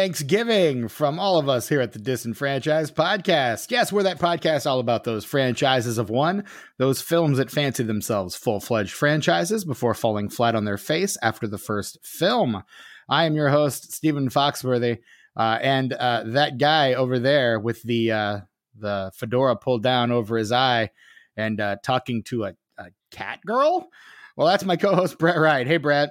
[0.00, 3.70] Thanksgiving from all of us here at the Disenfranchised Podcast.
[3.70, 6.44] Yes, we're that podcast all about those franchises of one,
[6.78, 11.46] those films that fancy themselves full fledged franchises before falling flat on their face after
[11.46, 12.62] the first film.
[13.10, 15.00] I am your host, Stephen Foxworthy,
[15.36, 18.40] uh, and uh, that guy over there with the uh,
[18.74, 20.92] the fedora pulled down over his eye
[21.36, 23.86] and uh, talking to a, a cat girl.
[24.34, 25.66] Well, that's my co-host Brett Wright.
[25.66, 26.08] Hey, Brett.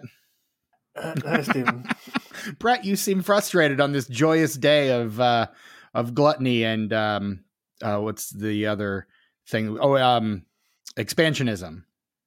[1.00, 1.88] Hi, Stephen.
[2.60, 5.48] Brett, you seem frustrated on this joyous day of uh,
[5.94, 7.44] of gluttony and um,
[7.82, 9.08] uh, what's the other
[9.48, 9.78] thing?
[9.80, 10.46] Oh, um,
[10.98, 11.84] expansionism.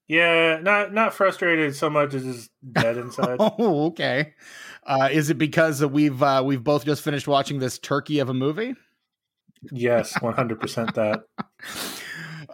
[0.08, 3.36] Yeah, not not frustrated so much as just dead inside.
[3.38, 4.34] oh, okay.
[4.84, 8.34] Uh, is it because we've uh, we've both just finished watching this turkey of a
[8.34, 8.74] movie?
[9.70, 11.22] yes, one hundred percent that.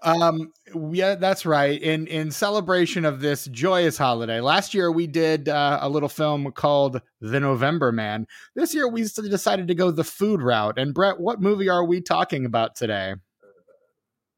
[0.03, 0.53] Um,
[0.93, 1.81] yeah, that's right.
[1.81, 6.51] In in celebration of this joyous holiday, last year we did uh, a little film
[6.53, 8.27] called The November Man.
[8.55, 10.79] This year we decided to go the food route.
[10.79, 13.15] And Brett, what movie are we talking about today?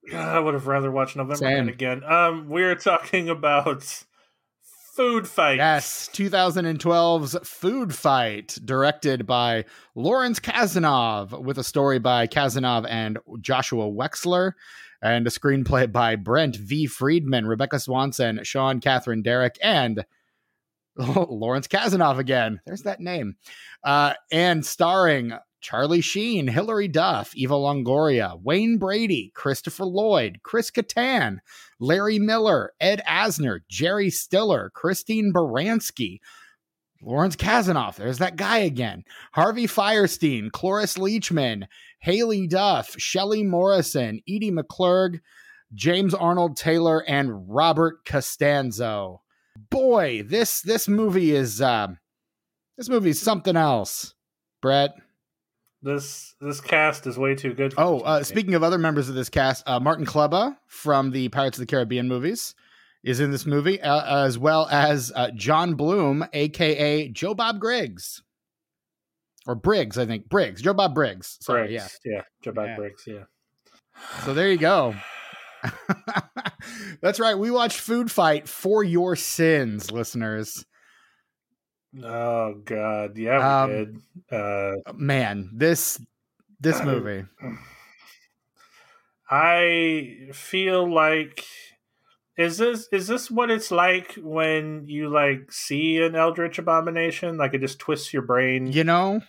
[0.14, 1.66] I would have rather watched November Same.
[1.66, 2.04] Man again.
[2.04, 4.04] Um, we're talking about
[4.94, 5.56] Food Fight.
[5.56, 9.64] Yes, 2012's Food Fight, directed by
[9.94, 14.52] Lawrence Kasanoff, with a story by Kasanoff and Joshua Wexler
[15.02, 16.86] and a screenplay by Brent V.
[16.86, 20.04] Friedman, Rebecca Swanson, Sean Catherine Derek, and
[20.96, 22.60] Lawrence Kasanoff again.
[22.66, 23.36] There's that name.
[23.82, 31.38] Uh, and starring Charlie Sheen, Hilary Duff, Eva Longoria, Wayne Brady, Christopher Lloyd, Chris Kattan,
[31.78, 36.18] Larry Miller, Ed Asner, Jerry Stiller, Christine Baranski,
[37.02, 37.96] Lawrence Kasanoff.
[37.96, 39.04] There's that guy again.
[39.32, 41.66] Harvey Fierstein, Cloris Leachman,
[42.06, 45.20] Haylie Duff, Shelley Morrison, Edie McClurg,
[45.74, 49.22] James Arnold Taylor, and Robert Costanzo.
[49.70, 51.88] Boy, this this movie is uh,
[52.76, 54.14] this movie is something else.
[54.62, 54.94] Brett.
[55.82, 57.74] This this cast is way too good.
[57.78, 61.56] oh, uh, speaking of other members of this cast, uh, Martin Klebba from the Pirates
[61.56, 62.54] of the Caribbean movies
[63.02, 68.22] is in this movie, uh, as well as uh, John Bloom, aka Joe Bob Griggs
[69.50, 71.36] or Briggs, I think Briggs, Joe Bob Briggs.
[71.40, 72.76] Sorry, Briggs, yeah, yeah, Joe Bob yeah.
[72.76, 73.24] Briggs, yeah.
[74.24, 74.94] So there you go.
[77.02, 77.36] That's right.
[77.36, 80.64] We watched Food Fight for your sins, listeners.
[82.00, 84.40] Oh God, yeah, we um, did.
[84.40, 86.00] Uh, man, this
[86.60, 87.26] this movie.
[89.28, 91.44] I feel like
[92.40, 97.36] is this is this what it's like when you like see an eldritch abomination?
[97.36, 98.72] Like it just twists your brain.
[98.72, 99.20] You know,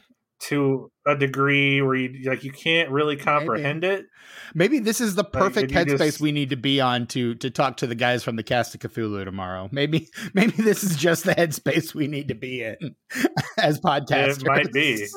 [0.42, 4.02] to a degree where you like you can't really comprehend maybe.
[4.02, 4.06] it.
[4.54, 6.22] Maybe this is the perfect like, headspace just...
[6.22, 8.82] we need to be on to to talk to the guys from the cast of
[8.82, 9.70] Cthulhu tomorrow.
[9.72, 12.96] Maybe maybe this is just the headspace we need to be in
[13.58, 14.42] as podcasters.
[14.42, 15.08] It might be.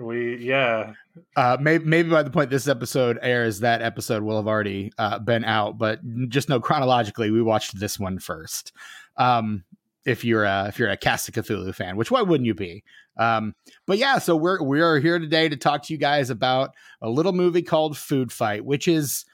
[0.00, 0.92] we yeah.
[1.36, 5.18] Uh, maybe maybe by the point this episode airs, that episode will have already uh,
[5.18, 5.78] been out.
[5.78, 8.72] But just know chronologically, we watched this one first.
[9.16, 9.64] Um,
[10.08, 12.82] if you're a if you're a Cast of Cthulhu fan, which why wouldn't you be?
[13.18, 13.54] Um,
[13.86, 17.10] but yeah, so we're we are here today to talk to you guys about a
[17.10, 19.24] little movie called Food Fight, which is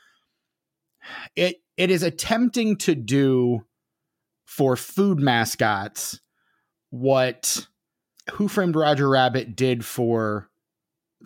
[1.36, 3.64] it it is attempting to do
[4.44, 6.20] for food mascots
[6.90, 7.66] what
[8.32, 10.48] Who Framed Roger Rabbit did for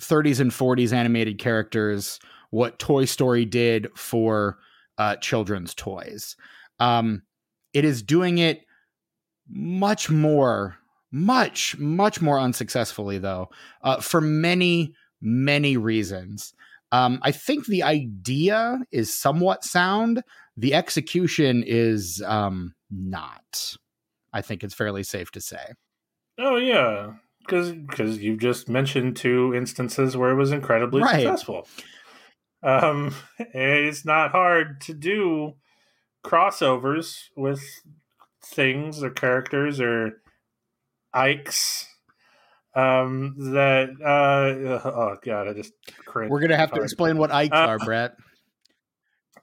[0.00, 2.20] 30s and 40s animated characters,
[2.50, 4.59] what Toy Story did for
[4.97, 6.36] uh, children's toys.
[6.80, 7.22] Um,
[7.75, 8.62] it is doing it
[9.48, 10.76] much more,
[11.10, 13.48] much, much more unsuccessfully, though,
[13.82, 16.54] uh, for many, many reasons.
[16.91, 20.22] Um, I think the idea is somewhat sound.
[20.56, 23.77] The execution is um, not.
[24.33, 25.74] I think it's fairly safe to say.
[26.39, 31.22] Oh yeah, because because you've just mentioned two instances where it was incredibly right.
[31.22, 31.66] successful.
[32.62, 35.54] Um, it's not hard to do
[36.24, 37.62] crossovers with
[38.54, 40.21] things or characters or
[41.15, 41.86] Ikes
[42.78, 45.72] um that uh oh god i just
[46.04, 46.30] cringe.
[46.30, 48.15] we're gonna have to explain what ikes uh, are brett.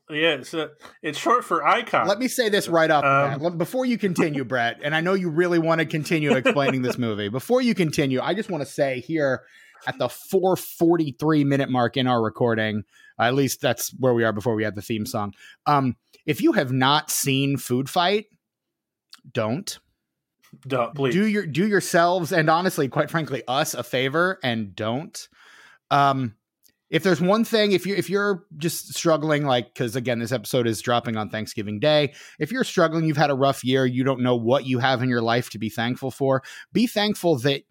[0.08, 0.70] Yeah so
[1.02, 2.08] it's short for icon.
[2.08, 5.32] Let me say this right off um, before you continue brett and i know you
[5.32, 9.00] really want to continue explaining this movie before you continue i just want to say
[9.00, 9.42] here
[9.88, 12.84] at the 443 minute mark in our recording
[13.20, 15.34] at least that's where we are before we had the theme song
[15.66, 15.96] um
[16.28, 18.26] if you have not seen food fight
[19.32, 19.80] don't.
[20.68, 25.28] Don't please do your do yourselves and honestly, quite frankly, us a favor and don't.
[25.92, 26.36] Um,
[26.90, 30.68] if there's one thing, if you if you're just struggling, like because again, this episode
[30.68, 32.14] is dropping on Thanksgiving Day.
[32.40, 35.10] If you're struggling, you've had a rough year, you don't know what you have in
[35.10, 36.44] your life to be thankful for.
[36.72, 37.64] Be thankful that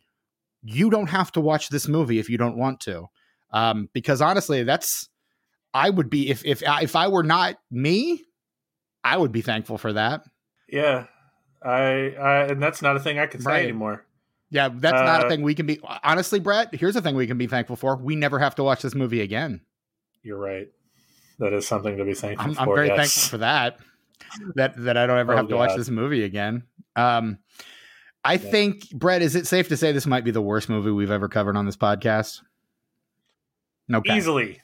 [0.62, 3.06] you don't have to watch this movie if you don't want to.
[3.52, 5.08] Um, because honestly, that's
[5.72, 8.24] I would be if if if I were not me,
[9.04, 10.22] I would be thankful for that.
[10.68, 11.06] Yeah,
[11.64, 13.62] I, I and that's not a thing I can say right.
[13.62, 14.04] anymore.
[14.50, 15.80] Yeah, that's uh, not a uh, thing we can be.
[16.02, 18.82] Honestly, Brett, here's a thing we can be thankful for: we never have to watch
[18.82, 19.62] this movie again.
[20.22, 20.68] You're right.
[21.38, 22.60] That is something to be thankful I'm, for.
[22.60, 22.96] I'm very yes.
[22.96, 23.78] thankful for that.
[24.54, 25.58] That that I don't ever oh, have to God.
[25.58, 26.64] watch this movie again.
[26.96, 27.38] Um,
[28.24, 28.50] I yeah.
[28.50, 31.28] think, Brett, is it safe to say this might be the worst movie we've ever
[31.28, 32.40] covered on this podcast?
[33.88, 34.16] No, okay.
[34.16, 34.60] easily.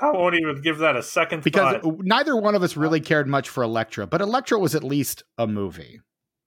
[0.00, 2.00] I won't even give that a second because thought.
[2.00, 5.46] neither one of us really cared much for Elektra, but Elektra was at least a
[5.46, 6.00] movie.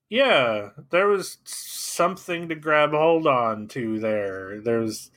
[0.10, 4.62] Yeah, there was something to grab hold on to there.
[4.62, 5.12] There was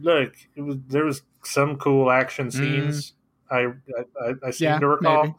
[0.00, 2.58] look, it was there was some cool action mm-hmm.
[2.58, 3.12] scenes.
[3.12, 3.14] Mm.
[3.52, 5.22] I, I, I seem yeah, to recall.
[5.24, 5.34] Maybe.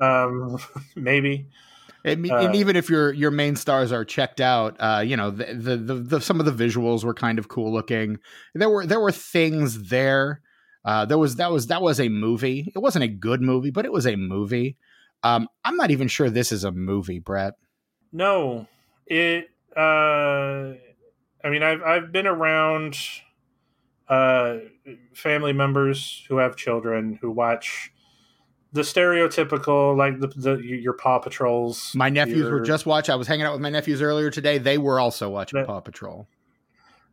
[0.00, 0.58] Um,
[0.96, 1.46] maybe.
[2.04, 5.30] And, uh, and, even if your your main stars are checked out, uh, you know
[5.30, 8.18] the, the, the the some of the visuals were kind of cool looking.
[8.54, 10.40] There were there were things there.
[10.84, 12.72] Uh, there was that was that was a movie.
[12.74, 14.76] It wasn't a good movie, but it was a movie.
[15.22, 17.54] Um, I'm not even sure this is a movie, Brett.
[18.12, 18.66] No,
[19.06, 19.50] it.
[19.76, 20.74] Uh,
[21.44, 22.96] I mean, I've I've been around
[24.08, 24.58] uh,
[25.14, 27.92] family members who have children who watch
[28.72, 31.92] the stereotypical like the, the your Paw Patrols.
[31.94, 33.12] My nephews your, were just watching.
[33.12, 34.58] I was hanging out with my nephews earlier today.
[34.58, 36.28] They were also watching that, Paw Patrol.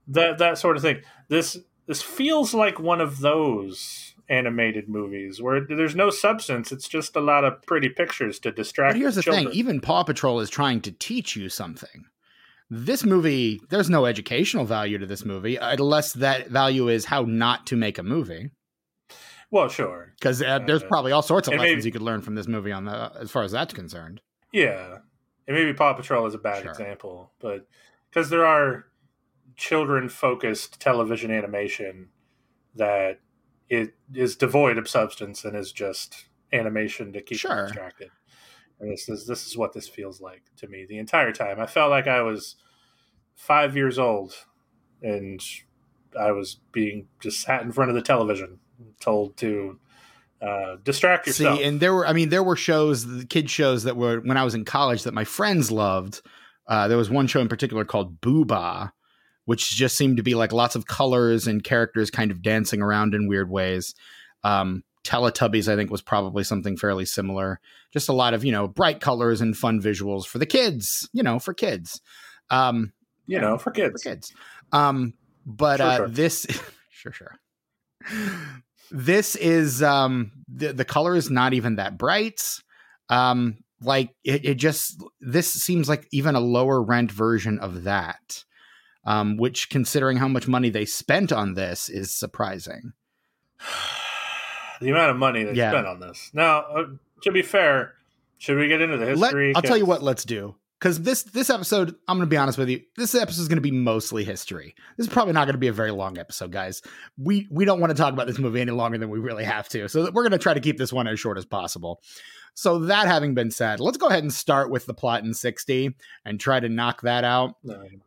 [0.08, 1.02] That that sort of thing.
[1.30, 1.58] This
[1.88, 6.72] this feels like one of those animated movies where there's no substance.
[6.72, 8.94] It's just a lot of pretty pictures to distract.
[8.94, 9.46] But here's the children.
[9.46, 12.06] thing: even Paw Patrol is trying to teach you something.
[12.70, 17.68] This movie, there's no educational value to this movie, unless that value is how not
[17.68, 18.50] to make a movie.
[19.52, 22.22] Well, sure, because uh, there's uh, probably all sorts of lessons maybe, you could learn
[22.22, 24.22] from this movie on the as far as that's concerned.
[24.52, 24.98] Yeah,
[25.48, 26.72] and maybe Paw Patrol is a bad sure.
[26.72, 27.68] example, but
[28.10, 28.86] because there are
[29.56, 32.10] children focused television animation
[32.76, 33.20] that
[33.70, 37.68] it is devoid of substance and is just animation to keep sure.
[37.68, 38.10] distracted.
[38.80, 41.60] And this is this is what this feels like to me the entire time.
[41.60, 42.56] I felt like I was
[43.36, 44.34] five years old
[45.02, 45.42] and
[46.20, 48.60] I was being just sat in front of the television,
[49.00, 49.80] told to
[50.42, 51.60] uh, distract yourself.
[51.60, 54.38] See, and there were, I mean, there were shows, the kid shows that were when
[54.38, 56.22] I was in college that my friends loved.
[56.68, 58.92] Uh, there was one show in particular called Booba,
[59.46, 63.14] which just seemed to be like lots of colors and characters kind of dancing around
[63.14, 63.96] in weird ways.
[64.44, 67.60] Um, Teletubbies, I think, was probably something fairly similar.
[67.94, 71.22] Just a lot of, you know, bright colors and fun visuals for the kids, you
[71.22, 72.02] know, for kids.
[72.50, 72.92] Um,
[73.28, 74.02] you know, for kids.
[74.02, 74.34] For kids.
[74.72, 75.14] Um,
[75.46, 76.08] but sure, uh, sure.
[76.10, 76.48] this,
[76.90, 77.36] sure, sure.
[78.92, 82.42] This is um, the the color is not even that bright.
[83.10, 88.44] Um, like it, it just this seems like even a lower rent version of that
[89.06, 92.94] um, which, considering how much money they spent on this, is surprising.
[94.82, 95.72] the amount of money they yeah.
[95.72, 96.32] spent on this.
[96.34, 96.84] Now, uh,
[97.24, 97.94] to be fair,
[98.38, 99.48] should we get into the history?
[99.50, 100.04] Let, I'll tell you what.
[100.04, 101.96] Let's do because this this episode.
[102.08, 102.82] I'm going to be honest with you.
[102.98, 104.76] This episode is going to be mostly history.
[104.98, 106.82] This is probably not going to be a very long episode, guys.
[107.18, 109.70] We we don't want to talk about this movie any longer than we really have
[109.70, 109.88] to.
[109.88, 112.02] So we're going to try to keep this one as short as possible.
[112.58, 115.94] So that having been said, let's go ahead and start with the plot in 60
[116.24, 117.56] and try to knock that out.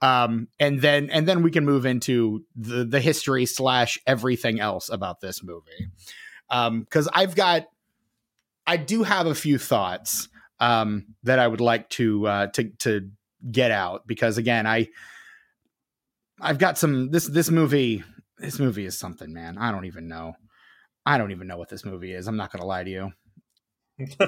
[0.00, 4.88] Um, and then and then we can move into the the history slash everything else
[4.88, 5.88] about this movie.
[6.50, 7.66] Um, because I've got
[8.66, 10.28] I do have a few thoughts
[10.60, 13.10] um that I would like to uh to to
[13.50, 14.88] get out because again I
[16.40, 18.04] I've got some this this movie
[18.38, 19.58] this movie is something, man.
[19.58, 20.34] I don't even know.
[21.04, 22.28] I don't even know what this movie is.
[22.28, 23.12] I'm not gonna lie to you.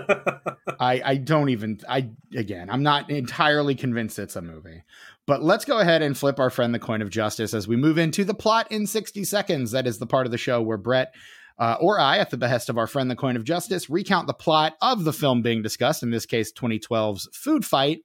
[0.80, 4.82] I I don't even I again I'm not entirely convinced it's a movie.
[5.26, 7.98] But let's go ahead and flip our friend the coin of justice as we move
[7.98, 9.70] into the plot in 60 seconds.
[9.70, 11.14] That is the part of the show where Brett
[11.60, 14.32] uh, or I, at the behest of our friend the coin of justice, recount the
[14.32, 18.00] plot of the film being discussed, in this case 2012's Food Fight,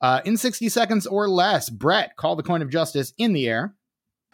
[0.00, 1.70] uh, in 60 seconds or less.
[1.70, 3.76] Brett, call the coin of justice in the air.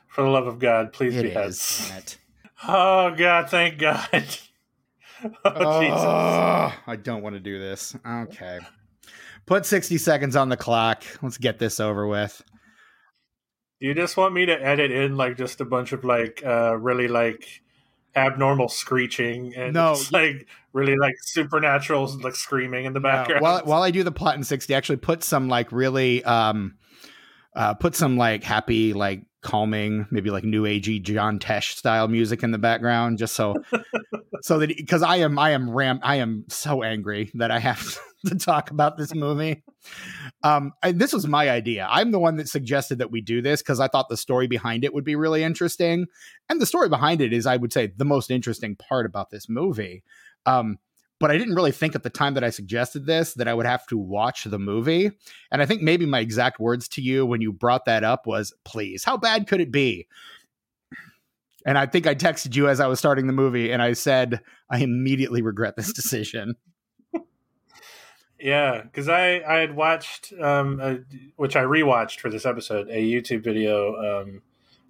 [0.08, 1.92] For the love of God, please it be heads.
[2.66, 4.08] Oh God, thank God.
[5.44, 6.80] oh, Jesus.
[6.86, 7.94] I don't want to do this.
[8.08, 8.60] Okay.
[9.44, 11.04] Put 60 seconds on the clock.
[11.20, 12.42] Let's get this over with.
[13.78, 16.78] Do you just want me to edit in like just a bunch of like uh
[16.78, 17.62] really like
[18.16, 19.96] abnormal screeching and no.
[20.10, 23.42] like really like supernatural like screaming in the background?
[23.42, 26.76] While while I do the plot in 60, actually put some like really um
[27.54, 32.42] uh put some like happy like calming, maybe like new agey John Tesh style music
[32.42, 33.54] in the background, just so
[34.42, 37.98] so that because I am I am ram I am so angry that I have
[38.26, 39.62] to talk about this movie.
[40.42, 41.86] Um, I, this was my idea.
[41.90, 44.84] I'm the one that suggested that we do this because I thought the story behind
[44.84, 46.06] it would be really interesting,
[46.48, 49.48] and the story behind it is, I would say, the most interesting part about this
[49.48, 50.02] movie.
[50.44, 50.78] Um,
[51.18, 53.66] but I didn't really think at the time that I suggested this that I would
[53.66, 55.10] have to watch the movie.
[55.50, 58.52] And I think maybe my exact words to you when you brought that up was,
[58.64, 60.06] "Please, how bad could it be?"
[61.64, 64.40] And I think I texted you as I was starting the movie, and I said,
[64.70, 66.54] "I immediately regret this decision."
[68.38, 70.98] Yeah, because I I had watched, um, a,
[71.36, 74.42] which I rewatched for this episode, a YouTube video um,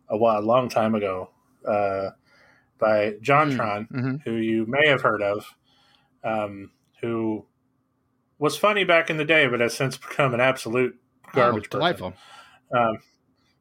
[0.09, 1.31] a while, a long time ago,
[1.67, 2.11] uh,
[2.79, 4.17] by JonTron, mm, mm-hmm.
[4.25, 5.55] who you may have heard of,
[6.25, 7.47] um, who
[8.39, 10.99] was funny back in the day, but has since become an absolute
[11.29, 11.67] oh, garbage.
[11.69, 12.15] Oh, delightful.
[12.77, 12.99] Um,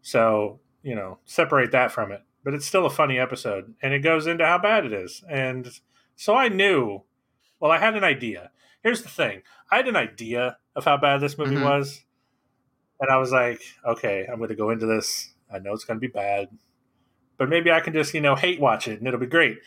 [0.02, 4.00] so you know, separate that from it, but it's still a funny episode, and it
[4.00, 5.70] goes into how bad it is, and
[6.16, 7.04] so I knew.
[7.58, 8.52] Well, I had an idea
[8.86, 11.66] here's the thing I had an idea of how bad this movie mm-hmm.
[11.66, 12.04] was.
[13.02, 15.34] And I was like, okay, I'm going to go into this.
[15.54, 16.48] I know it's going to be bad,
[17.38, 19.58] but maybe I can just, you know, hate watch it and it'll be great.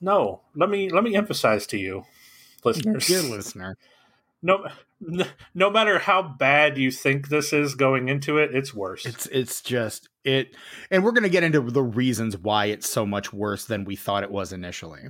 [0.00, 2.04] No, let me let me emphasize to you,
[2.62, 3.76] listeners, dear listener,
[4.42, 4.68] no,
[5.54, 9.06] no matter how bad you think this is going into it, it's worse.
[9.06, 10.54] It's it's just it,
[10.88, 13.96] and we're going to get into the reasons why it's so much worse than we
[13.96, 15.08] thought it was initially.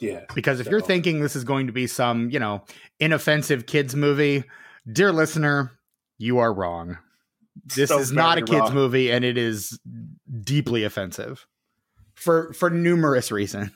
[0.00, 0.24] Yeah.
[0.34, 0.70] Because if so.
[0.70, 2.64] you're thinking this is going to be some, you know,
[2.98, 4.44] inoffensive kids movie,
[4.90, 5.72] dear listener,
[6.18, 6.98] you are wrong.
[7.64, 8.74] This so is not a kids wrong.
[8.74, 9.78] movie and it is
[10.42, 11.46] deeply offensive
[12.14, 13.72] for for numerous reasons.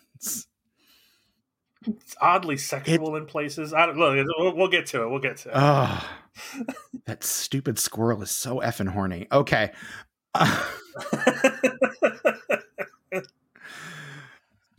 [1.87, 3.75] It's oddly sexual it, in places.
[3.75, 4.27] I don't look.
[4.39, 5.11] We'll, we'll, get to it.
[5.11, 5.55] We'll get to it.
[5.55, 6.11] Oh,
[7.07, 9.27] that stupid squirrel is so effing horny.
[9.31, 9.71] Okay.
[10.35, 10.65] Uh,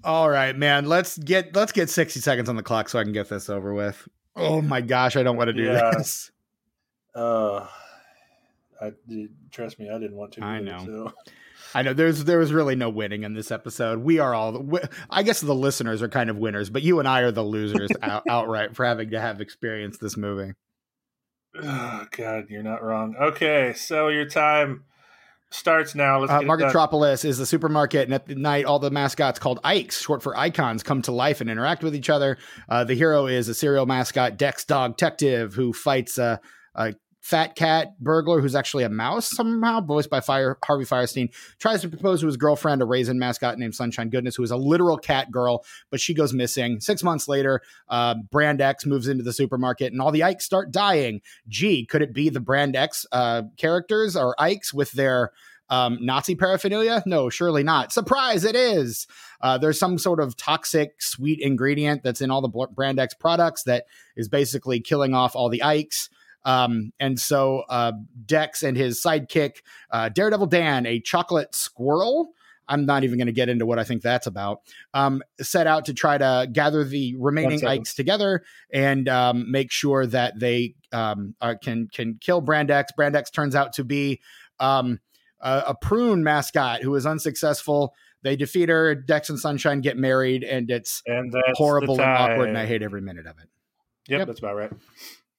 [0.05, 0.85] All right, man.
[0.85, 3.73] Let's get let's get 60 seconds on the clock so I can get this over
[3.73, 4.07] with.
[4.35, 5.91] Oh my gosh, I don't want to do yeah.
[5.97, 6.31] this.
[7.15, 7.65] Uh
[8.79, 8.91] I
[9.51, 10.43] trust me, I didn't want to.
[10.43, 10.77] I know.
[10.77, 11.13] so.
[11.73, 13.99] I know there's there was really no winning in this episode.
[13.99, 17.07] We are all the, I guess the listeners are kind of winners, but you and
[17.07, 20.53] I are the losers out, outright for having to have experienced this movie.
[21.59, 23.15] Oh god, you're not wrong.
[23.19, 24.83] Okay, so your time
[25.55, 26.19] starts now.
[26.19, 30.21] Let's uh, Marketropolis is the supermarket, and at night, all the mascots called Ikes, short
[30.21, 32.37] for icons, come to life and interact with each other.
[32.69, 36.39] Uh, the hero is a serial mascot, Dex Dog Detective, who fights a,
[36.75, 36.93] a
[37.25, 41.89] fat cat burglar who's actually a mouse somehow, voiced by Fire, Harvey Fierstein, tries to
[41.89, 45.31] propose to his girlfriend, a raisin mascot named Sunshine Goodness, who is a literal cat
[45.31, 46.79] girl, but she goes missing.
[46.79, 50.69] Six months later, uh, Brand X moves into the supermarket and all the Ikes start
[50.69, 51.21] dying.
[51.47, 55.31] Gee, could it be the Brand X uh, characters or Ikes with their
[55.67, 57.01] um, Nazi paraphernalia?
[57.07, 57.91] No, surely not.
[57.91, 59.07] Surprise, it is.
[59.41, 63.63] Uh, there's some sort of toxic sweet ingredient that's in all the Brand X products
[63.63, 66.11] that is basically killing off all the Ikes.
[66.45, 67.93] Um, and so uh,
[68.25, 69.57] Dex and his sidekick,
[69.91, 72.29] uh, Daredevil Dan, a chocolate squirrel.
[72.67, 74.61] I'm not even going to get into what I think that's about.
[74.93, 80.05] Um, set out to try to gather the remaining Ikes together and um, make sure
[80.07, 82.91] that they um, are, can can kill Brand X.
[82.91, 84.19] Brand X turns out to be
[84.59, 84.99] um,
[85.41, 87.93] a, a, prune mascot who is unsuccessful.
[88.23, 88.95] They defeat her.
[88.95, 93.01] Dex and Sunshine get married, and it's and horrible and awkward, and I hate every
[93.01, 93.49] minute of it.
[94.07, 94.27] Yep, yep.
[94.27, 94.71] that's about right.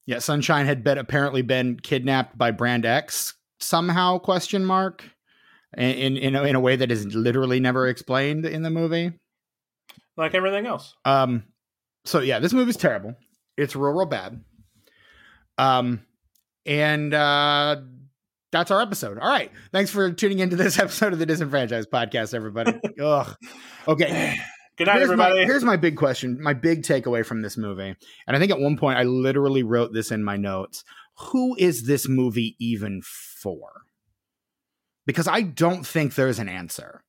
[0.07, 4.17] Yeah, Sunshine had been apparently been kidnapped by Brand X somehow?
[4.17, 5.03] Question mark.
[5.77, 9.11] In in a, in a way that is literally never explained in the movie,
[10.15, 10.95] like everything else.
[11.05, 11.43] Um.
[12.05, 13.15] So yeah, this movie's terrible.
[13.57, 14.41] It's real, real bad.
[15.57, 16.05] Um,
[16.65, 17.77] and uh,
[18.51, 19.19] that's our episode.
[19.19, 19.51] All right.
[19.73, 22.79] Thanks for tuning into this episode of the Disenfranchised Podcast, everybody.
[23.01, 23.35] Ugh.
[23.87, 24.37] Okay.
[24.77, 25.39] Good night, here's everybody.
[25.39, 27.95] My, here's my big question, my big takeaway from this movie.
[28.27, 30.83] And I think at one point I literally wrote this in my notes.
[31.31, 33.71] Who is this movie even for?
[35.07, 37.03] Because I don't think there's an answer.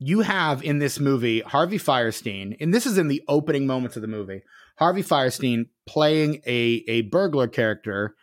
[0.00, 4.02] You have in this movie Harvey Fierstein, and this is in the opening moments of
[4.02, 4.42] the movie.
[4.78, 8.16] Harvey Fierstein playing a a burglar character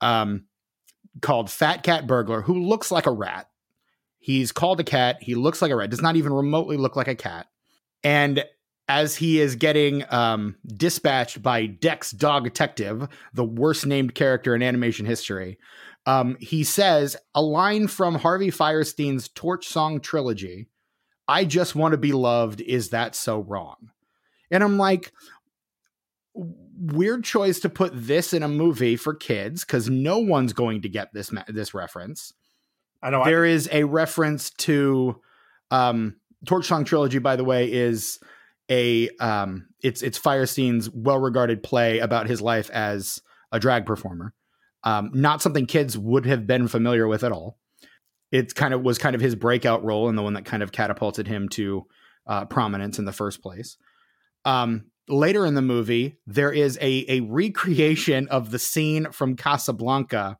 [0.00, 0.44] um,
[1.22, 3.48] called Fat Cat Burglar, who looks like a rat.
[4.20, 5.16] He's called a cat.
[5.20, 5.90] He looks like a rat.
[5.90, 7.48] Does not even remotely look like a cat.
[8.04, 8.44] And
[8.86, 14.62] as he is getting um, dispatched by Dex Dog Detective, the worst named character in
[14.62, 15.58] animation history,
[16.06, 20.68] um, he says a line from Harvey Fierstein's Torch Song trilogy
[21.26, 22.60] I just want to be loved.
[22.60, 23.90] Is that so wrong?
[24.50, 25.12] And I'm like,
[26.34, 30.88] weird choice to put this in a movie for kids because no one's going to
[30.88, 32.32] get this this reference.
[33.02, 35.20] I know there I- is a reference to
[35.70, 38.18] um, Torch Song trilogy, by the way, is
[38.70, 43.20] a um, it's it's Fierstein's well regarded play about his life as
[43.52, 44.32] a drag performer.
[44.82, 47.58] Um, not something kids would have been familiar with at all.
[48.30, 50.72] It kind of was kind of his breakout role and the one that kind of
[50.72, 51.86] catapulted him to
[52.26, 53.76] uh, prominence in the first place.
[54.44, 60.38] Um, later in the movie, there is a a recreation of the scene from Casablanca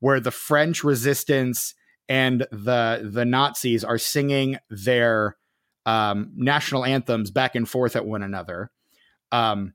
[0.00, 1.74] where the French resistance
[2.08, 5.36] and the the Nazis are singing their
[5.84, 8.70] um, national anthems back and forth at one another,
[9.32, 9.74] um,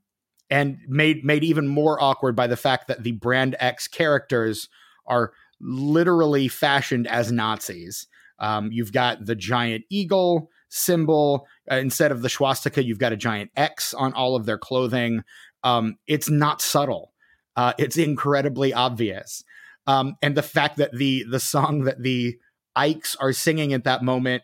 [0.50, 4.68] and made made even more awkward by the fact that the Brand X characters
[5.06, 8.06] are literally fashioned as Nazis.
[8.38, 12.82] Um, you've got the giant eagle symbol uh, instead of the swastika.
[12.82, 15.22] You've got a giant X on all of their clothing.
[15.62, 17.12] Um, it's not subtle.
[17.56, 19.44] Uh, it's incredibly obvious.
[19.86, 22.38] Um, and the fact that the the song that the
[22.76, 24.42] Ikes are singing at that moment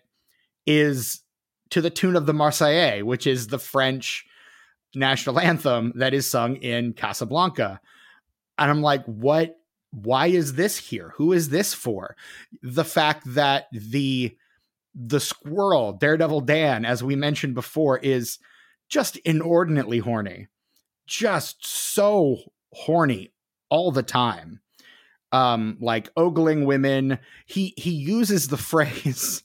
[0.66, 1.20] is
[1.70, 4.26] to the tune of the Marseillaise, which is the French
[4.94, 7.80] national anthem that is sung in Casablanca.
[8.58, 9.56] And I'm like, what?
[9.90, 11.14] Why is this here?
[11.16, 12.14] Who is this for?
[12.62, 14.36] The fact that the
[14.94, 18.38] the squirrel, Daredevil Dan, as we mentioned before, is
[18.88, 20.48] just inordinately horny.
[21.06, 22.38] Just so
[22.72, 23.32] horny
[23.70, 24.60] all the time
[25.32, 27.18] um like ogling women.
[27.46, 29.42] He he uses the phrase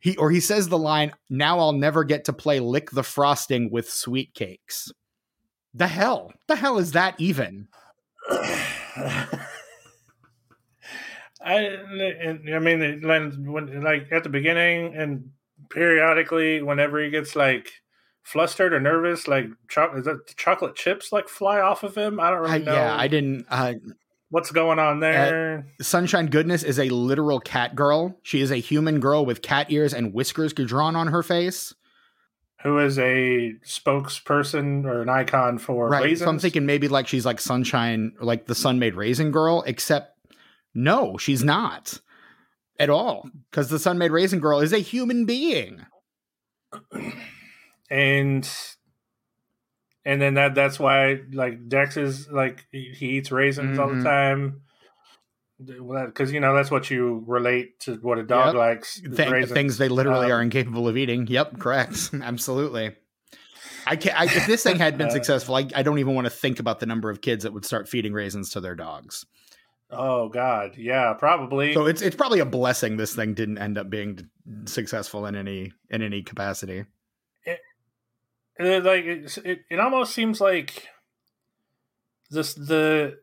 [0.00, 3.70] he or he says the line now i'll never get to play lick the frosting
[3.70, 4.92] with sweet cakes.
[5.74, 6.32] The hell?
[6.48, 7.68] The hell is that even?
[8.30, 9.38] I
[11.44, 15.30] I mean when like at the beginning and
[15.70, 17.70] periodically whenever he gets like
[18.22, 22.18] flustered or nervous like cho- chocolate chips like fly off of him?
[22.18, 22.72] I don't really know.
[22.72, 23.74] yeah I didn't uh,
[24.28, 25.66] What's going on there?
[25.78, 28.18] Uh, Sunshine Goodness is a literal cat girl.
[28.22, 31.74] She is a human girl with cat ears and whiskers drawn on her face.
[32.62, 36.02] Who is a spokesperson or an icon for right.
[36.02, 36.24] raisins?
[36.24, 40.18] So I'm thinking maybe like she's like Sunshine, like the Sun-Maid Raisin Girl, except
[40.74, 42.00] no, she's not
[42.80, 43.30] at all.
[43.50, 45.86] Because the Sun-Maid Raisin Girl is a human being.
[47.88, 48.50] And
[50.06, 53.80] and then that that's why like Dex is like he, eats raisins mm-hmm.
[53.80, 54.04] all the mm-hmm.
[54.04, 54.62] time.
[55.58, 58.54] Because you know that's what you relate to what a dog yep.
[58.54, 61.26] likes Th- things they literally um, are incapable of eating.
[61.26, 62.10] Yep correct.
[62.22, 62.94] Absolutely.
[63.86, 66.26] I can't I, if this thing had been uh, successful I, I don't even want
[66.26, 69.26] to think about the number of kids that would start feeding raisins to their dogs.
[69.90, 70.76] Oh god.
[70.76, 71.74] Yeah probably.
[71.74, 74.28] So it's it's probably a blessing this thing didn't end up being
[74.66, 76.84] successful in any in any capacity
[78.58, 80.88] it, like it, it, it almost seems like
[82.30, 83.18] this the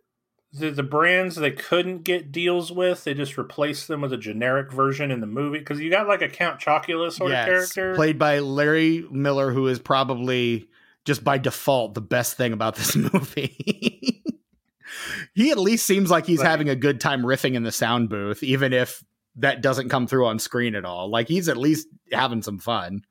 [0.53, 4.71] the the brands they couldn't get deals with, they just replaced them with a generic
[4.71, 5.59] version in the movie.
[5.59, 7.95] Because you got like a Count Chocula sort yes, of character.
[7.95, 10.67] Played by Larry Miller, who is probably
[11.05, 14.23] just by default the best thing about this movie.
[15.33, 18.43] he at least seems like he's having a good time riffing in the sound booth,
[18.43, 19.03] even if
[19.37, 21.09] that doesn't come through on screen at all.
[21.09, 23.01] Like he's at least having some fun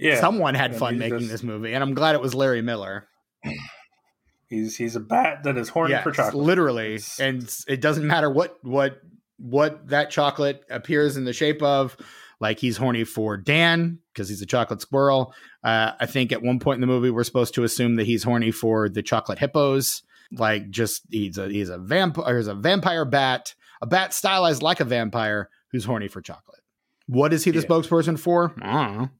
[0.00, 3.06] yeah, someone had fun making just, this movie, and I'm glad it was Larry Miller.
[4.48, 8.04] He's he's a bat that is horny yes, for chocolate, literally, it's, and it doesn't
[8.04, 9.00] matter what what
[9.38, 11.96] what that chocolate appears in the shape of.
[12.40, 15.34] Like he's horny for Dan because he's a chocolate squirrel.
[15.62, 18.24] Uh, I think at one point in the movie we're supposed to assume that he's
[18.24, 20.02] horny for the chocolate hippos.
[20.32, 24.80] Like just he's a he's a vampire he's a vampire bat, a bat stylized like
[24.80, 26.60] a vampire who's horny for chocolate.
[27.06, 27.66] What is he the yeah.
[27.66, 28.54] spokesperson for?
[28.62, 29.10] I don't know.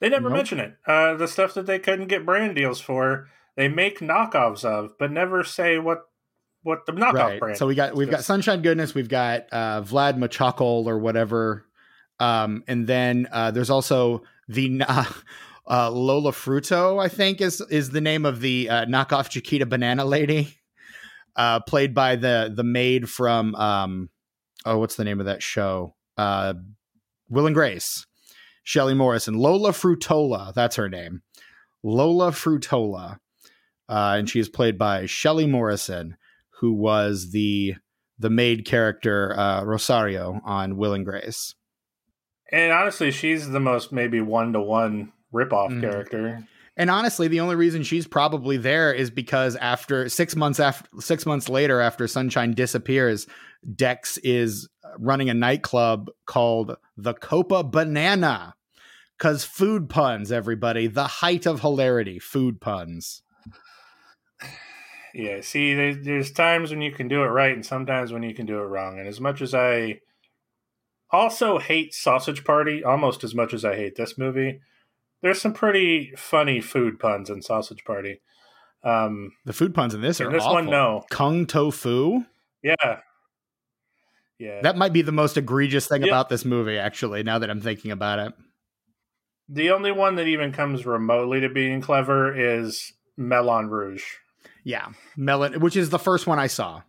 [0.00, 0.36] They never nope.
[0.36, 0.76] mention it.
[0.86, 5.10] Uh, the stuff that they couldn't get brand deals for, they make knockoffs of, but
[5.10, 6.02] never say what
[6.62, 7.40] what the knockoff right.
[7.40, 7.58] brand.
[7.58, 11.66] So we got we've got Sunshine Goodness, we've got uh, Vlad Machakol or whatever,
[12.20, 14.82] um, and then uh, there's also the
[15.68, 20.04] uh, Lola Fruto, I think is is the name of the uh, knockoff Chiquita Banana
[20.04, 20.56] lady,
[21.36, 24.10] uh, played by the the maid from um,
[24.64, 25.94] oh what's the name of that show?
[26.16, 26.54] Uh,
[27.28, 28.06] Will and Grace.
[28.68, 31.22] Shelley Morrison, Lola Frutola, that's her name.
[31.82, 33.16] Lola Frutola.
[33.88, 36.18] Uh, and she is played by Shelley Morrison,
[36.60, 37.76] who was the
[38.18, 41.54] the maid character uh, Rosario on Will and Grace.
[42.52, 45.80] And honestly, she's the most maybe one to one ripoff mm.
[45.80, 46.46] character.
[46.76, 51.24] And honestly, the only reason she's probably there is because after six months after six
[51.24, 53.26] months later, after Sunshine disappears,
[53.74, 58.54] Dex is running a nightclub called the Copa Banana,
[59.18, 63.22] because food puns, everybody, the height of hilarity, food puns.
[65.14, 68.34] Yeah, see, there's, there's times when you can do it right and sometimes when you
[68.34, 68.98] can do it wrong.
[68.98, 70.00] And as much as I
[71.10, 74.60] also hate Sausage Party, almost as much as I hate this movie,
[75.20, 78.20] there's some pretty funny food puns in Sausage Party.
[78.84, 80.54] Um, the food puns in this are this awful.
[80.54, 80.66] one.
[80.66, 82.24] No, kung tofu.
[82.62, 83.00] Yeah,
[84.38, 84.60] yeah.
[84.62, 86.08] That might be the most egregious thing yeah.
[86.08, 87.24] about this movie, actually.
[87.24, 88.32] Now that I'm thinking about it,
[89.48, 94.04] the only one that even comes remotely to being clever is Melon Rouge.
[94.64, 96.82] Yeah, melon, which is the first one I saw.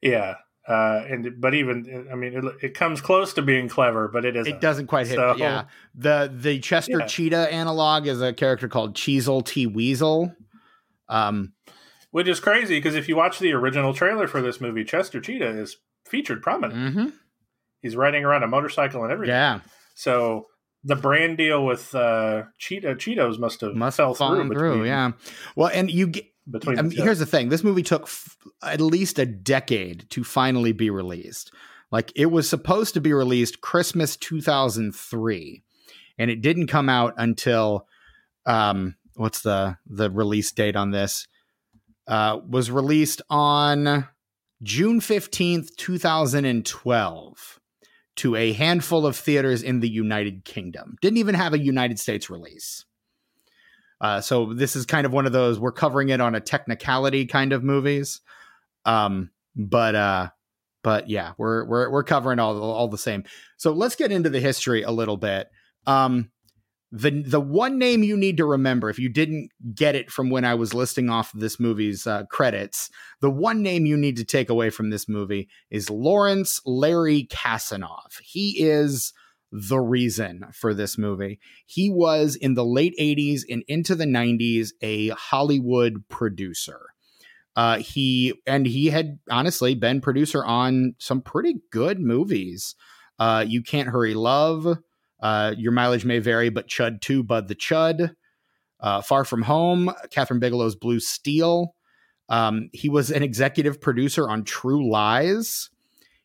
[0.00, 0.36] Yeah,
[0.66, 4.34] uh, and but even I mean, it, it, comes close to being clever, but it
[4.36, 4.52] isn't.
[4.52, 5.16] It doesn't quite hit.
[5.16, 7.06] So, yeah, the the Chester yeah.
[7.06, 10.34] Cheetah analog is a character called Cheasel T Weasel.
[11.08, 11.52] Um,
[12.10, 15.58] which is crazy because if you watch the original trailer for this movie, Chester Cheetah
[15.60, 16.74] is featured prominent.
[16.96, 17.08] Mm-hmm.
[17.80, 19.34] He's riding around a motorcycle and everything.
[19.34, 19.60] Yeah.
[19.94, 20.46] So
[20.84, 24.48] the brand deal with uh, Cheetah Cheetos must have must fell through.
[24.48, 25.12] through yeah.
[25.54, 26.78] Well, and you get between.
[26.78, 30.72] I mean, here's the thing: this movie took f- at least a decade to finally
[30.72, 31.52] be released.
[31.90, 35.62] Like it was supposed to be released Christmas 2003,
[36.18, 37.86] and it didn't come out until
[38.46, 41.28] um, what's the the release date on this?
[42.08, 44.08] Uh, was released on
[44.62, 47.60] June 15th, 2012
[48.16, 50.96] to a handful of theaters in the United Kingdom.
[51.00, 52.84] Didn't even have a United States release.
[54.00, 57.24] Uh, so this is kind of one of those we're covering it on a technicality
[57.24, 58.20] kind of movies.
[58.84, 60.30] Um, but uh,
[60.82, 63.24] but yeah, we're we're we're covering all all the same.
[63.56, 65.48] So let's get into the history a little bit.
[65.86, 66.30] Um,
[66.92, 70.44] the the one name you need to remember if you didn't get it from when
[70.44, 74.50] I was listing off this movie's uh, credits, the one name you need to take
[74.50, 78.20] away from this movie is Lawrence Larry Kasanoff.
[78.22, 79.14] He is
[79.50, 81.40] the reason for this movie.
[81.64, 86.80] He was in the late 80s and into the 90s a Hollywood producer.
[87.56, 92.74] Uh, he and he had honestly been producer on some pretty good movies.
[93.18, 94.78] Uh, you Can't Hurry Love,
[95.22, 98.14] uh, Your Mileage May Vary, but Chud 2, Bud the Chud,
[98.80, 101.74] uh, Far From Home, Kathryn Bigelow's Blue Steel.
[102.28, 105.70] Um, he was an executive producer on True Lies.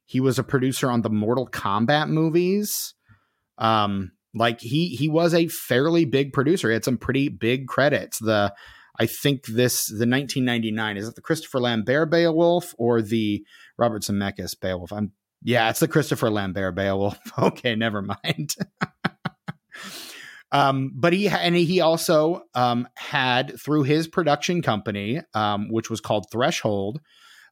[0.06, 2.96] He was a producer on the Mortal Kombat movies.
[3.58, 6.70] Um, like he he was a fairly big producer.
[6.70, 8.20] He had some pretty big credits.
[8.20, 8.54] The
[9.00, 13.44] I think this the 1999 is it the Christopher Lambert Beowulf or the
[13.78, 14.92] Robert Zemeckis Beowulf?
[14.94, 15.12] I'm
[15.44, 17.20] yeah, it's the Christopher Lambert Beowulf.
[17.40, 18.56] okay, never mind.
[20.52, 26.02] um, but he and he also um, had through his production company, um, which was
[26.02, 27.00] called Threshold,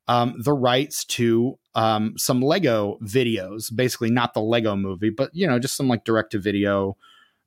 [0.07, 5.47] um, the rights to um, some Lego videos, basically not the Lego movie, but you
[5.47, 6.97] know, just some like direct to video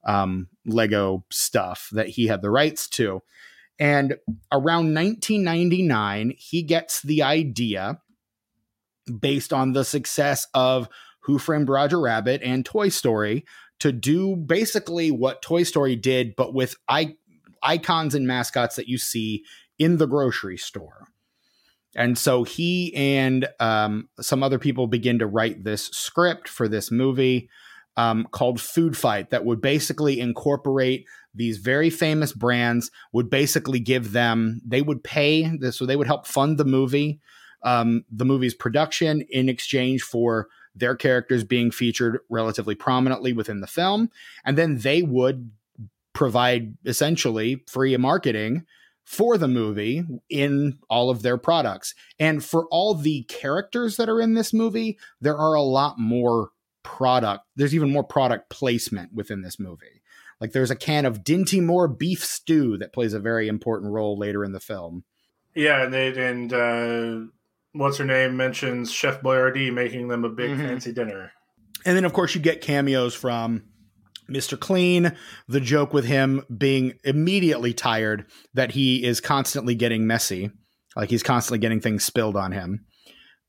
[0.07, 3.23] um, Lego stuff that he had the rights to.
[3.79, 4.17] And
[4.51, 8.01] around 1999, he gets the idea
[9.09, 10.89] based on the success of
[11.21, 13.45] Who Framed Roger Rabbit and Toy Story
[13.81, 17.17] to do basically what Toy Story did, but with I-
[17.63, 19.45] icons and mascots that you see
[19.79, 21.09] in the grocery store.
[21.95, 26.91] And so he and um, some other people begin to write this script for this
[26.91, 27.49] movie
[27.97, 34.13] um, called Food Fight that would basically incorporate these very famous brands, would basically give
[34.13, 37.21] them, they would pay this, so they would help fund the movie,
[37.63, 43.67] um, the movie's production in exchange for their characters being featured relatively prominently within the
[43.67, 44.11] film.
[44.45, 45.51] And then they would
[46.13, 48.65] provide essentially free marketing
[49.05, 51.95] for the movie in all of their products.
[52.19, 56.51] And for all the characters that are in this movie, there are a lot more
[56.83, 57.45] product.
[57.57, 60.03] There's even more product placement within this movie.
[60.41, 64.17] Like there's a can of Dinty Moore beef stew that plays a very important role
[64.17, 65.05] later in the film.
[65.55, 67.33] Yeah, and they and uh,
[67.79, 70.67] what's her name mentions Chef Boyardee making them a big mm-hmm.
[70.67, 71.33] fancy dinner.
[71.85, 73.65] And then of course you get cameos from
[74.29, 74.59] Mr.
[74.59, 80.51] Clean, the joke with him being immediately tired that he is constantly getting messy,
[80.97, 82.85] like he's constantly getting things spilled on him,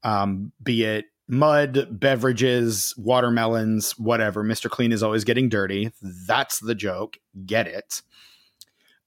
[0.03, 4.43] um, be it mud, beverages, watermelons, whatever.
[4.43, 4.69] Mr.
[4.69, 5.91] Clean is always getting dirty.
[6.01, 7.17] That's the joke.
[7.45, 8.01] Get it.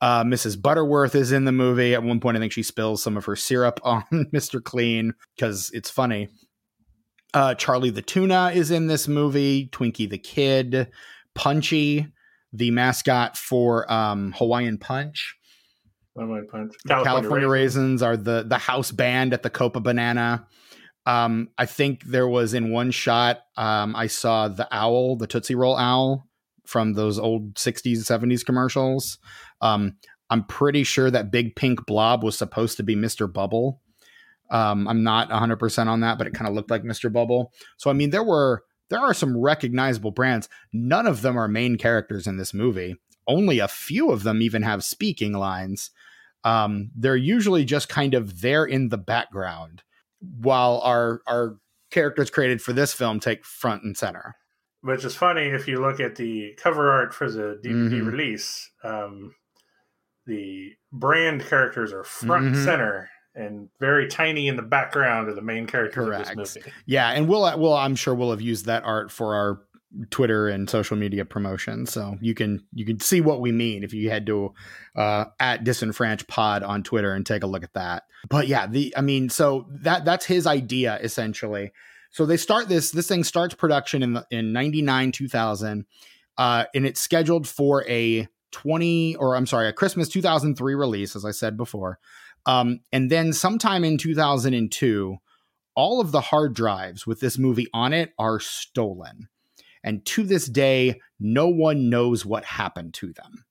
[0.02, 0.60] Uh, Mrs.
[0.60, 1.94] Butterworth is in the movie.
[1.94, 4.62] At one point, I think she spills some of her syrup on Mr.
[4.62, 6.28] Clean because it's funny.
[7.32, 9.68] Uh, Charlie the Tuna is in this movie.
[9.68, 10.90] Twinkie the Kid.
[11.34, 12.08] Punchy,
[12.52, 15.34] the mascot for um, Hawaiian Punch.
[16.14, 16.74] Hawaiian Punch.
[16.86, 18.02] California, California Raisins.
[18.02, 20.46] Raisins are the the house band at the Copa Banana.
[21.06, 25.54] Um, I think there was in one shot, um, I saw the owl, the Tootsie
[25.54, 26.28] Roll owl
[26.64, 29.18] from those old 60s, 70s commercials.
[29.62, 29.96] Um,
[30.28, 33.30] I'm pretty sure that big pink blob was supposed to be Mr.
[33.32, 33.80] Bubble.
[34.50, 37.10] Um, I'm not 100% on that, but it kind of looked like Mr.
[37.10, 37.52] Bubble.
[37.78, 40.50] So, I mean, there were there are some recognizable brands.
[40.70, 42.96] None of them are main characters in this movie.
[43.26, 45.90] only a few of them even have speaking lines.
[46.44, 49.84] Um, they're usually just kind of there in the background
[50.20, 51.58] while our our
[51.90, 54.34] characters created for this film take front and center.
[54.80, 58.06] Which is funny if you look at the cover art for the DVD mm-hmm.
[58.08, 58.70] release.
[58.82, 59.34] Um,
[60.26, 62.54] the brand characters are front mm-hmm.
[62.54, 66.30] and center and very tiny in the background of the main characters Correct.
[66.30, 66.72] of this movie.
[66.86, 69.62] Yeah, and we'll well I'm sure we'll have used that art for our
[70.10, 73.94] Twitter and social media promotion, so you can you can see what we mean if
[73.94, 74.52] you head to
[74.96, 78.04] uh, at disenfranch pod on Twitter and take a look at that.
[78.28, 81.72] But yeah, the I mean, so that that's his idea essentially.
[82.10, 85.86] So they start this this thing starts production in the, in 99 2000
[86.38, 91.24] uh, and it's scheduled for a 20 or I'm sorry, a Christmas 2003 release as
[91.24, 91.98] I said before.
[92.46, 95.16] Um, and then sometime in 2002
[95.74, 99.28] all of the hard drives with this movie on it are stolen.
[99.84, 103.44] And to this day, no one knows what happened to them.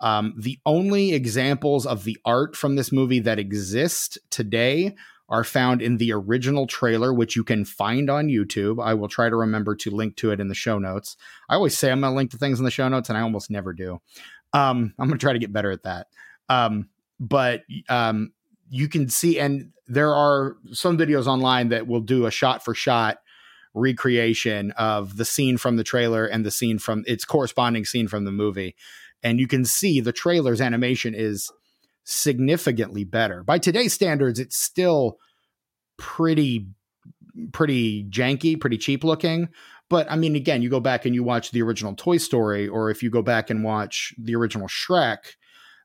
[0.00, 4.94] Um, the only examples of the art from this movie that exist today
[5.28, 8.82] are found in the original trailer, which you can find on YouTube.
[8.82, 11.16] I will try to remember to link to it in the show notes.
[11.48, 13.22] I always say I'm going to link to things in the show notes, and I
[13.22, 14.00] almost never do.
[14.52, 16.08] Um, I'm going to try to get better at that.
[16.48, 18.32] Um, but um,
[18.68, 22.74] you can see, and there are some videos online that will do a shot for
[22.74, 23.18] shot
[23.74, 28.24] recreation of the scene from the trailer and the scene from its corresponding scene from
[28.24, 28.76] the movie.
[29.22, 31.50] And you can see the trailer's animation is
[32.04, 33.42] significantly better.
[33.42, 35.18] By today's standards, it's still
[35.98, 36.68] pretty
[37.52, 39.48] pretty janky, pretty cheap looking.
[39.90, 42.90] But I mean, again, you go back and you watch the original Toy Story, or
[42.90, 45.18] if you go back and watch the original Shrek,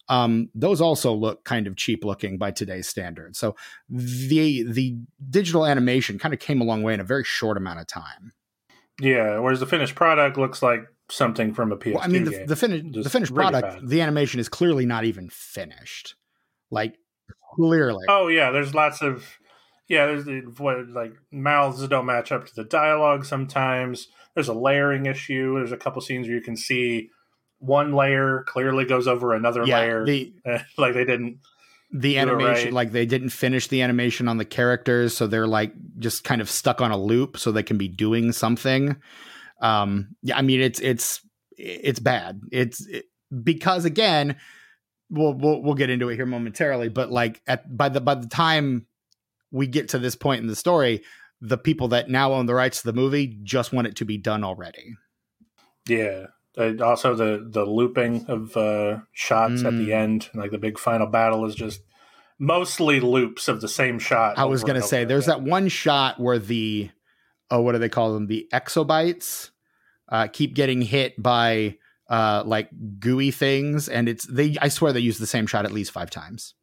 [0.07, 3.37] um, those also look kind of cheap looking by today's standards.
[3.37, 3.55] So
[3.89, 4.97] the the
[5.29, 8.33] digital animation kind of came a long way in a very short amount of time.
[8.99, 12.45] Yeah, whereas the finished product looks like something from a PS2 well, I mean, the,
[12.45, 16.15] the, fin- the finished product, the animation is clearly not even finished.
[16.71, 16.97] Like
[17.55, 18.05] clearly.
[18.07, 19.25] Oh yeah, there's lots of
[19.87, 20.05] yeah.
[20.05, 24.07] There's the, what like mouths don't match up to the dialogue sometimes.
[24.35, 25.55] There's a layering issue.
[25.55, 27.09] There's a couple scenes where you can see
[27.59, 30.33] one layer clearly goes over another yeah, layer, the,
[30.77, 31.39] like they didn't
[31.91, 32.73] the animation right.
[32.73, 36.47] like they didn't finish the animation on the characters so they're like just kind of
[36.47, 38.95] stuck on a loop so they can be doing something
[39.61, 41.21] um yeah i mean it's it's
[41.57, 43.05] it's bad it's it,
[43.43, 44.35] because again
[45.09, 48.27] we'll, we'll we'll get into it here momentarily but like at by the by the
[48.27, 48.85] time
[49.51, 51.01] we get to this point in the story
[51.41, 54.17] the people that now own the rights to the movie just want it to be
[54.17, 54.95] done already
[55.87, 56.27] yeah
[56.59, 59.65] uh, also, the the looping of uh, shots mm.
[59.65, 59.93] at the mm.
[59.93, 61.81] end, like the big final battle, is just
[62.37, 64.37] mostly loops of the same shot.
[64.37, 66.89] I was going to say, there's that one shot where the
[67.51, 68.27] oh, what do they call them?
[68.27, 69.51] The exobites
[70.09, 71.77] uh, keep getting hit by
[72.09, 74.57] uh, like gooey things, and it's they.
[74.61, 76.55] I swear they use the same shot at least five times,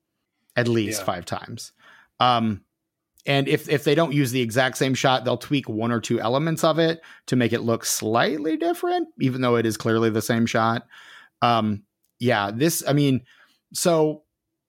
[0.56, 1.06] at least yeah.
[1.06, 1.72] five times.
[2.20, 2.62] Um,
[3.26, 6.20] and if if they don't use the exact same shot, they'll tweak one or two
[6.20, 10.22] elements of it to make it look slightly different, even though it is clearly the
[10.22, 10.86] same shot.
[11.42, 11.82] Um,
[12.18, 13.22] yeah, this I mean,
[13.72, 14.22] so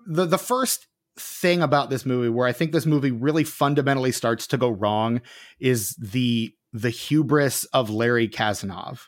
[0.05, 0.86] the the first
[1.19, 5.21] thing about this movie where I think this movie really fundamentally starts to go wrong
[5.59, 9.07] is the the hubris of Larry Kasanoff.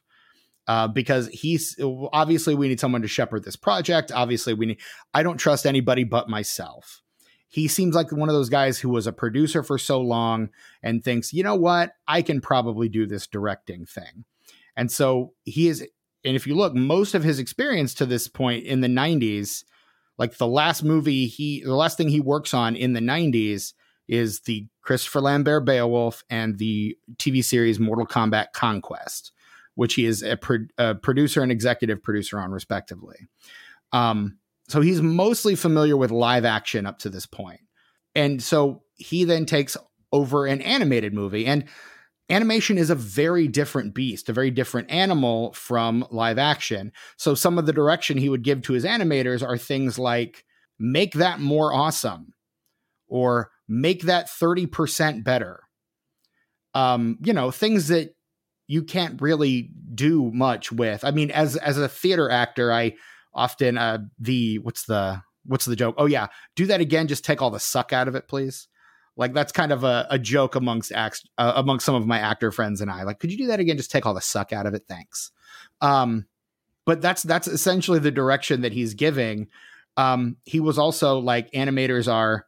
[0.68, 1.76] Uh, because he's
[2.14, 4.12] obviously we need someone to shepherd this project.
[4.12, 4.80] Obviously, we need.
[5.16, 7.02] I don't trust anybody but myself
[7.50, 10.50] he seems like one of those guys who was a producer for so long
[10.84, 14.24] and thinks, you know what, I can probably do this directing thing.
[14.78, 15.82] And so he is,
[16.24, 19.64] and if you look, most of his experience to this point in the 90s,
[20.20, 23.74] like the last movie he, the last thing he works on in the 90s
[24.08, 29.32] is the Christopher Lambert Beowulf and the TV series Mortal Kombat Conquest,
[29.76, 33.30] which he is a, pro- a producer and executive producer on, respectively.
[33.94, 37.62] Um, so he's mostly familiar with live action up to this point.
[38.14, 39.78] And so he then takes
[40.12, 41.46] over an animated movie.
[41.46, 41.66] And
[42.30, 46.92] animation is a very different beast, a very different animal from live action.
[47.18, 50.46] So some of the direction he would give to his animators are things like
[50.80, 52.34] make that more awesome
[53.08, 55.62] or make that 30% better.
[56.74, 58.16] Um, you know, things that
[58.68, 61.04] you can't really do much with.
[61.04, 62.94] I mean, as as a theater actor, I
[63.34, 65.96] often uh the what's the what's the joke?
[65.98, 67.08] Oh yeah, do that again.
[67.08, 68.69] Just take all the suck out of it, please.
[69.20, 72.54] Like that's kind of a, a joke amongst acts uh, amongst some of my actor
[72.54, 73.04] friends and I.
[73.04, 73.76] Like, could you do that again?
[73.76, 75.32] Just take all the suck out of it, thanks.
[75.82, 76.26] Um,
[76.86, 79.50] but that's that's essentially the direction that he's giving.
[79.98, 82.46] Um, he was also like animators are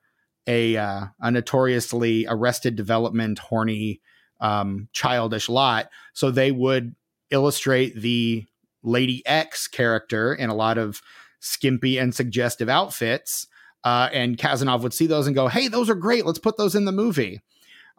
[0.47, 3.99] a uh, a notoriously arrested development horny
[4.39, 6.95] um, childish lot, so they would
[7.31, 8.45] illustrate the
[8.81, 11.01] Lady X character in a lot of
[11.41, 13.47] skimpy and suggestive outfits.
[13.83, 16.25] Uh, and Kasanoff would see those and go, "Hey, those are great.
[16.25, 17.41] Let's put those in the movie."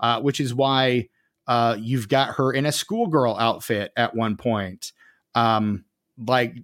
[0.01, 1.09] Uh, which is why
[1.47, 4.93] uh, you've got her in a schoolgirl outfit at one point.
[5.35, 5.85] Um,
[6.19, 6.57] like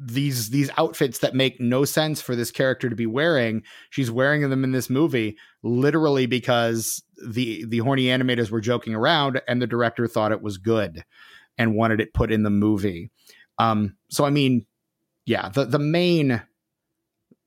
[0.00, 4.48] these these outfits that make no sense for this character to be wearing she's wearing
[4.50, 9.66] them in this movie literally because the the horny animators were joking around and the
[9.66, 11.04] director thought it was good
[11.56, 13.10] and wanted it put in the movie
[13.58, 14.66] um so i mean
[15.26, 16.42] yeah the the main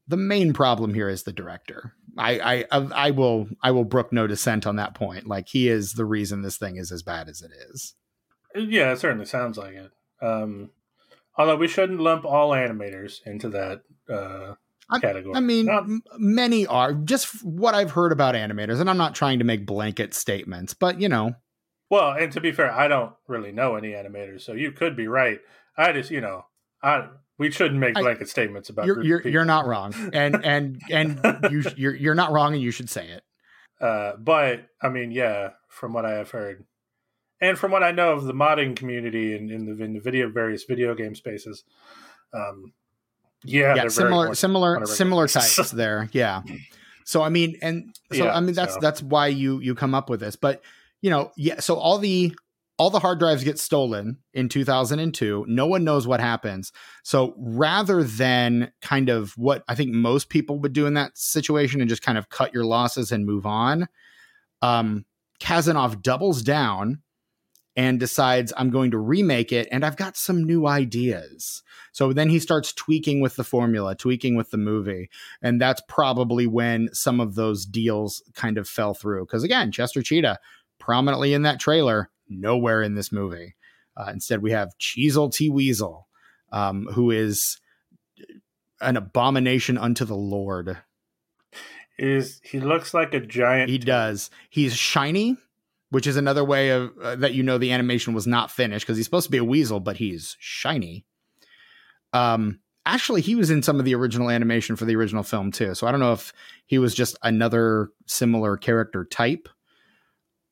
[0.07, 4.25] the main problem here is the director I, I I will I will brook no
[4.25, 5.27] dissent on that point.
[5.27, 7.93] Like he is the reason this thing is as bad as it is.
[8.55, 9.91] Yeah, it certainly sounds like it.
[10.19, 10.71] Um,
[11.37, 14.55] Although we shouldn't lump all animators into that uh,
[14.99, 15.35] category.
[15.35, 15.85] I, I mean, not,
[16.17, 16.93] many are.
[16.93, 20.99] Just what I've heard about animators, and I'm not trying to make blanket statements, but
[20.99, 21.35] you know.
[21.89, 25.07] Well, and to be fair, I don't really know any animators, so you could be
[25.07, 25.39] right.
[25.77, 26.45] I just, you know,
[26.81, 28.85] I we shouldn't make blanket statements about.
[28.85, 31.19] You're you're, you're, not wrong, and and and
[31.51, 33.23] you you're you're not wrong, and you should say it.
[33.79, 36.65] Uh, but I mean, yeah, from what I have heard,
[37.39, 40.29] and from what I know of the modding community in, in the in the video
[40.29, 41.63] various video game spaces,
[42.33, 42.73] um,
[43.43, 46.41] yeah, yeah, similar similar similar types there, yeah.
[47.05, 48.79] So I mean, and so yeah, I mean that's so.
[48.81, 50.63] that's why you you come up with this, but
[51.01, 51.59] you know, yeah.
[51.59, 52.35] So all the
[52.77, 55.45] all the hard drives get stolen in 2002.
[55.47, 56.71] No one knows what happens.
[57.03, 61.81] So rather than kind of what I think most people would do in that situation
[61.81, 63.87] and just kind of cut your losses and move on,
[64.61, 65.05] um,
[65.39, 67.01] Kasanoff doubles down
[67.75, 71.63] and decides I'm going to remake it and I've got some new ideas.
[71.91, 75.09] So then he starts tweaking with the formula, tweaking with the movie.
[75.41, 79.25] And that's probably when some of those deals kind of fell through.
[79.25, 80.39] Because again, Chester Cheetah,
[80.79, 83.55] prominently in that trailer, nowhere in this movie.
[83.95, 85.49] Uh, instead, we have Cheasel T.
[85.49, 86.07] Weasel,
[86.51, 87.59] um, who is
[88.79, 90.77] an abomination unto the Lord.
[91.97, 93.69] Is he looks like a giant?
[93.69, 94.29] He does.
[94.49, 95.37] He's shiny
[95.89, 98.97] which is another way of uh, that you know the animation was not finished because
[98.97, 101.05] he's supposed to be a weasel, but he's shiny.
[102.13, 105.75] Um, actually, he was in some of the original animation for the original film too.
[105.75, 106.33] So I don't know if
[106.65, 109.47] he was just another similar character type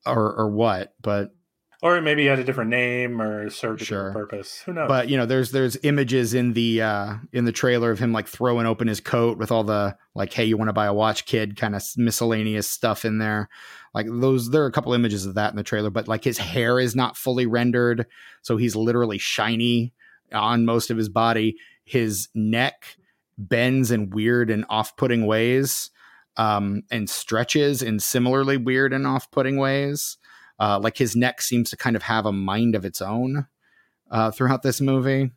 [0.06, 1.34] or or what, but
[1.82, 4.08] or maybe he had a different name or served a sure.
[4.08, 4.62] different purpose.
[4.66, 4.88] Who knows?
[4.88, 8.28] But you know, there's there's images in the uh in the trailer of him like
[8.28, 11.26] throwing open his coat with all the like, hey, you want to buy a watch,
[11.26, 13.48] kid, kind of miscellaneous stuff in there.
[13.94, 16.36] Like those, there are a couple images of that in the trailer, but like his
[16.36, 18.06] hair is not fully rendered,
[18.42, 19.94] so he's literally shiny
[20.32, 21.56] on most of his body.
[21.84, 22.96] His neck
[23.38, 25.90] bends in weird and off-putting ways,
[26.36, 30.18] um, and stretches in similarly weird and off-putting ways.
[30.58, 33.46] Uh, like his neck seems to kind of have a mind of its own
[34.10, 35.30] uh, throughout this movie.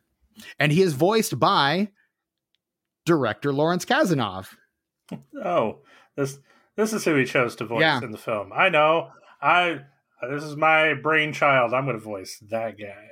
[0.58, 1.90] And he is voiced by
[3.04, 4.54] director Lawrence Kasanoff.
[5.42, 5.80] Oh,
[6.16, 6.38] this
[6.76, 8.00] this is who he chose to voice yeah.
[8.02, 8.52] in the film.
[8.54, 9.10] I know.
[9.42, 9.80] I
[10.28, 11.74] this is my brainchild.
[11.74, 13.08] I'm going to voice that guy.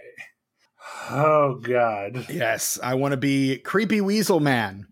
[1.10, 2.26] Oh God.
[2.30, 4.86] Yes, I want to be creepy weasel man.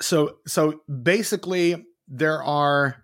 [0.00, 2.96] So so basically there are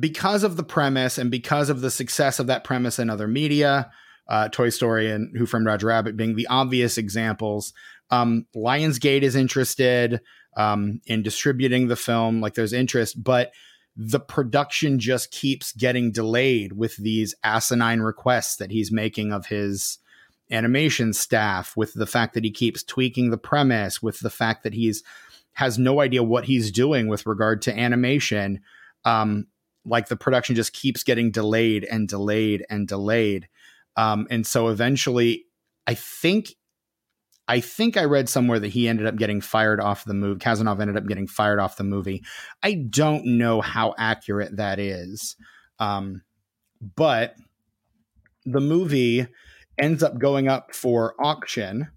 [0.00, 3.90] because of the premise and because of the success of that premise in other media,
[4.28, 7.72] uh, Toy Story and Who Framed Roger Rabbit being the obvious examples.
[8.10, 10.20] Um, Lionsgate is interested
[10.56, 13.52] um, in distributing the film, like there's interest, but
[13.96, 19.98] the production just keeps getting delayed with these asinine requests that he's making of his
[20.50, 24.74] animation staff, with the fact that he keeps tweaking the premise, with the fact that
[24.74, 25.02] he's
[25.54, 28.60] has no idea what he's doing with regard to animation.
[29.04, 29.46] Um,
[29.84, 33.48] like the production just keeps getting delayed and delayed and delayed.
[33.96, 35.46] Um, and so eventually,
[35.86, 36.54] I think,
[37.48, 40.38] I think I read somewhere that he ended up getting fired off the movie.
[40.38, 42.22] Kasanoff ended up getting fired off the movie.
[42.62, 45.36] I don't know how accurate that is,
[45.78, 46.22] um,
[46.96, 47.34] but
[48.44, 49.26] the movie
[49.78, 51.88] ends up going up for auction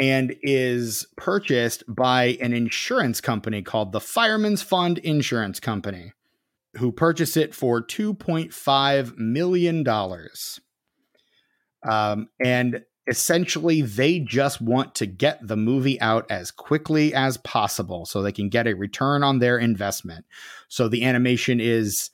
[0.00, 6.12] and is purchased by an insurance company called the Fireman's Fund Insurance Company
[6.76, 9.86] who purchased it for $2.5 million.
[11.88, 18.06] Um, and essentially, they just want to get the movie out as quickly as possible
[18.06, 20.24] so they can get a return on their investment.
[20.68, 22.10] So the animation is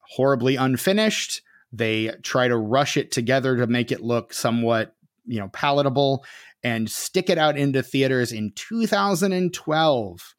[0.00, 1.42] horribly unfinished.
[1.72, 6.24] They try to rush it together to make it look somewhat, you know, palatable
[6.62, 10.34] and stick it out into theaters in 2012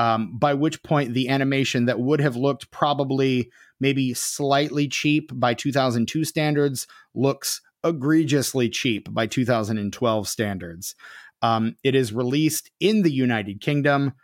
[0.00, 5.52] um, by which point the animation that would have looked probably maybe slightly cheap by
[5.52, 10.94] 2002 standards looks egregiously cheap by 2012 standards.
[11.42, 14.14] Um, it is released in the United Kingdom,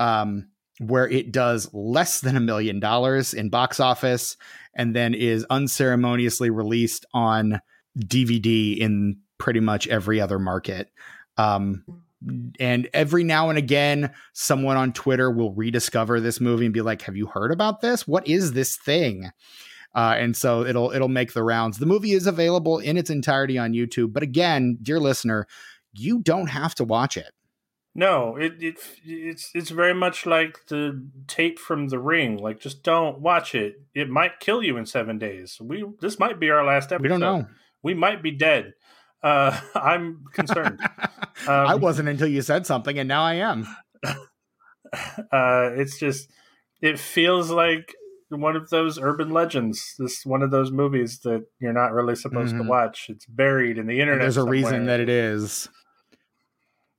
[0.00, 0.48] um,
[0.80, 4.36] where it does less than a million dollars in box office,
[4.74, 7.60] and then is unceremoniously released on
[7.96, 10.90] DVD in pretty much every other market.
[11.36, 11.84] Um,
[12.58, 17.02] and every now and again, someone on Twitter will rediscover this movie and be like,
[17.02, 18.06] "Have you heard about this?
[18.06, 19.30] What is this thing?"
[19.94, 21.78] Uh, and so it'll it'll make the rounds.
[21.78, 25.46] The movie is available in its entirety on YouTube, but again, dear listener,
[25.92, 27.32] you don't have to watch it.
[27.92, 32.36] No, it, it it's it's very much like the tape from The Ring.
[32.36, 33.82] Like, just don't watch it.
[33.94, 35.58] It might kill you in seven days.
[35.60, 37.02] We this might be our last episode.
[37.02, 37.46] We don't know.
[37.82, 38.74] We might be dead.
[39.22, 40.80] Uh, I'm concerned.
[40.98, 41.18] um,
[41.48, 43.66] I wasn't until you said something, and now I am.
[45.30, 46.32] Uh, it's just,
[46.82, 47.94] it feels like
[48.28, 49.94] one of those urban legends.
[50.00, 52.64] This one of those movies that you're not really supposed mm-hmm.
[52.64, 53.06] to watch.
[53.08, 54.14] It's buried in the internet.
[54.14, 55.68] And there's a reason that it is.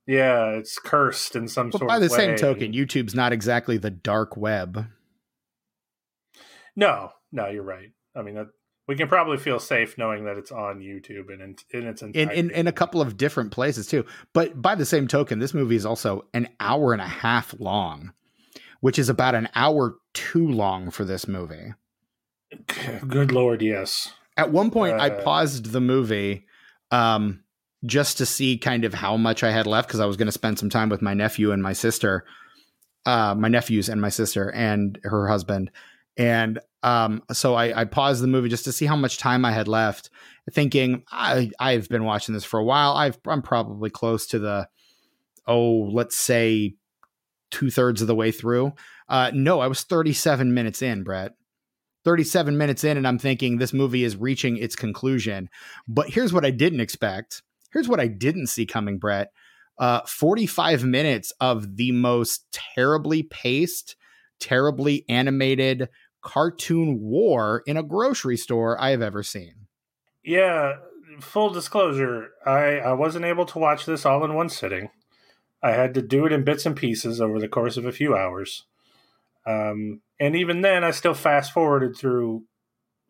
[0.06, 1.72] Yeah, it's cursed in some sort.
[1.72, 1.88] but sort.
[1.88, 2.16] By the way.
[2.16, 4.86] same token, YouTube's not exactly the dark web.
[6.74, 7.90] No, no, you're right.
[8.16, 8.46] I mean, that,
[8.88, 12.14] we can probably feel safe knowing that it's on YouTube and in, in its in,
[12.14, 14.04] in, in a couple of different places too.
[14.32, 18.12] But by the same token, this movie is also an hour and a half long,
[18.80, 21.74] which is about an hour too long for this movie.
[23.06, 24.12] Good lord, yes.
[24.36, 26.46] At one point, uh, I paused the movie
[26.90, 27.44] um,
[27.84, 30.32] just to see kind of how much I had left because I was going to
[30.32, 32.24] spend some time with my nephew and my sister,
[33.06, 35.70] uh, my nephews and my sister and her husband.
[36.16, 39.52] And um, so I, I, paused the movie just to see how much time I
[39.52, 40.10] had left,
[40.50, 42.94] thinking I, I've been watching this for a while.
[42.94, 44.68] I've, I'm probably close to the,
[45.46, 46.74] oh, let's say
[47.52, 48.72] two thirds of the way through.
[49.08, 51.34] Uh, no, I was 37 minutes in, Brett.
[52.04, 55.48] 37 minutes in, and I'm thinking this movie is reaching its conclusion.
[55.86, 57.42] But here's what I didn't expect.
[57.72, 59.32] Here's what I didn't see coming, Brett.
[59.78, 63.96] Uh, 45 minutes of the most terribly paced,
[64.40, 65.88] terribly animated
[66.22, 69.66] cartoon war in a grocery store I have ever seen.
[70.24, 70.74] Yeah,
[71.20, 74.90] full disclosure, I, I wasn't able to watch this all in one sitting.
[75.62, 78.16] I had to do it in bits and pieces over the course of a few
[78.16, 78.64] hours.
[79.46, 82.44] Um, and even then, I still fast forwarded through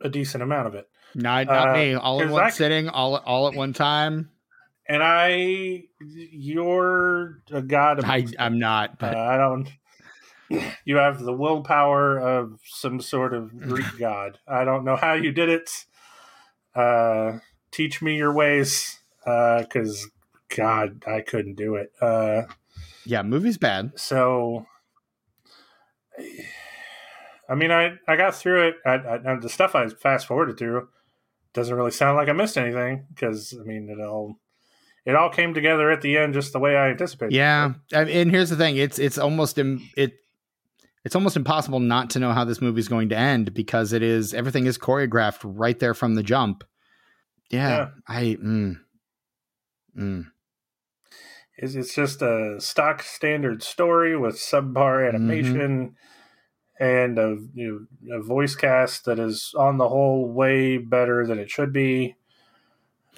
[0.01, 0.89] a decent amount of it.
[1.15, 1.95] Not, not uh, me.
[1.95, 4.31] All in one I, sitting, all all at one time.
[4.89, 8.05] And I, you're a god.
[8.05, 8.99] I, I'm not.
[8.99, 9.69] But uh, I don't
[10.85, 14.39] you have the willpower of some sort of Greek god.
[14.47, 15.71] I don't know how you did it.
[16.75, 17.39] Uh,
[17.71, 21.93] teach me your ways, because uh, God, I couldn't do it.
[22.01, 22.43] Uh,
[23.05, 23.93] yeah, movie's bad.
[23.97, 24.67] So,
[27.49, 28.77] I mean, I I got through it.
[28.87, 30.89] I, I, the stuff I fast forwarded through
[31.53, 34.37] doesn't really sound like I missed anything because I mean it all
[35.05, 37.35] it all came together at the end just the way I anticipated.
[37.35, 40.13] Yeah, and here's the thing: it's it's almost it
[41.05, 44.03] it's almost impossible not to know how this movie is going to end because it
[44.03, 46.65] is everything is choreographed right there from the jump.
[47.51, 47.89] Yeah, yeah.
[48.09, 48.77] I mm,
[49.99, 50.27] mm.
[51.57, 55.17] It's, it's just a stock standard story with subpar mm-hmm.
[55.17, 55.97] animation
[56.81, 56.85] mm-hmm.
[56.85, 61.39] and a, you know, a voice cast that is on the whole way better than
[61.39, 62.17] it should be.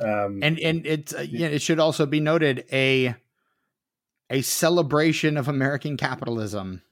[0.01, 3.15] Um, and and it's uh, yeah, it should also be noted a
[4.29, 6.83] a celebration of American capitalism.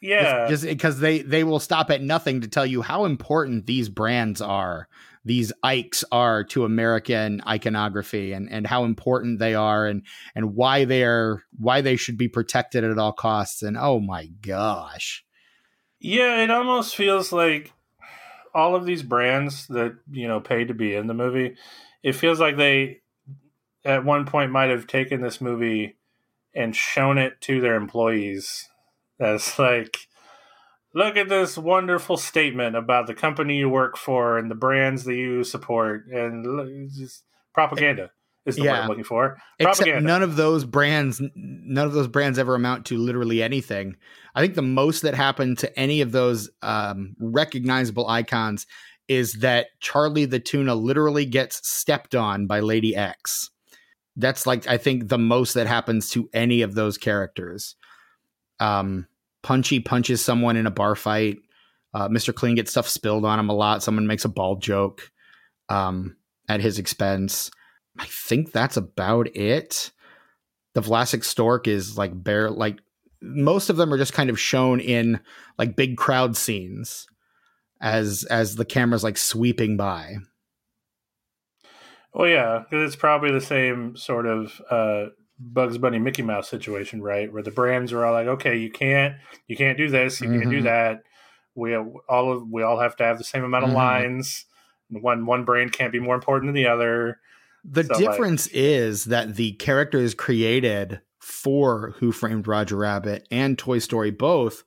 [0.00, 0.48] Yeah.
[0.48, 4.40] Just because they they will stop at nothing to tell you how important these brands
[4.40, 4.88] are,
[5.24, 10.02] these Ikes are to American iconography and and how important they are and
[10.34, 14.26] and why they are why they should be protected at all costs and oh my
[14.40, 15.24] gosh.
[15.98, 17.72] Yeah, it almost feels like
[18.54, 21.56] all of these brands that, you know, paid to be in the movie,
[22.02, 23.02] it feels like they
[23.84, 25.96] at one point might have taken this movie
[26.54, 28.69] and shown it to their employees
[29.20, 29.98] that's like,
[30.94, 35.14] look at this wonderful statement about the company you work for and the brands that
[35.14, 37.22] you support, and just
[37.54, 38.10] propaganda
[38.46, 38.72] is the yeah.
[38.72, 39.38] word I'm looking for.
[39.60, 39.98] Propaganda.
[39.98, 43.96] Except none of those brands, none of those brands ever amount to literally anything.
[44.34, 48.66] I think the most that happened to any of those um, recognizable icons
[49.06, 53.50] is that Charlie the tuna literally gets stepped on by Lady X.
[54.16, 57.76] That's like I think the most that happens to any of those characters.
[58.60, 59.06] Um,
[59.42, 61.38] Punchy punches someone in a bar fight.
[61.92, 62.34] Uh, Mr.
[62.34, 63.82] Clean gets stuff spilled on him a lot.
[63.82, 65.10] Someone makes a bald joke
[65.68, 66.16] um,
[66.48, 67.50] at his expense.
[67.98, 69.90] I think that's about it.
[70.74, 72.80] The Vlasic Stork is like bare, like
[73.20, 75.20] most of them are just kind of shown in
[75.58, 77.06] like big crowd scenes
[77.80, 80.16] as as the camera's like sweeping by.
[82.12, 85.06] Well, yeah, because it's probably the same sort of uh,
[85.40, 87.32] Bugs Bunny Mickey Mouse situation, right?
[87.32, 89.16] Where the brands are all like, okay, you can't,
[89.48, 90.38] you can't do this, you mm-hmm.
[90.38, 90.66] can't do mm-hmm.
[90.66, 91.02] that.
[91.54, 93.78] We all of we all have to have the same amount of mm-hmm.
[93.78, 94.44] lines.
[94.90, 97.18] One one brand can't be more important than the other.
[97.64, 103.58] The so difference like, is that the characters created for Who Framed Roger Rabbit and
[103.58, 104.64] Toy Story both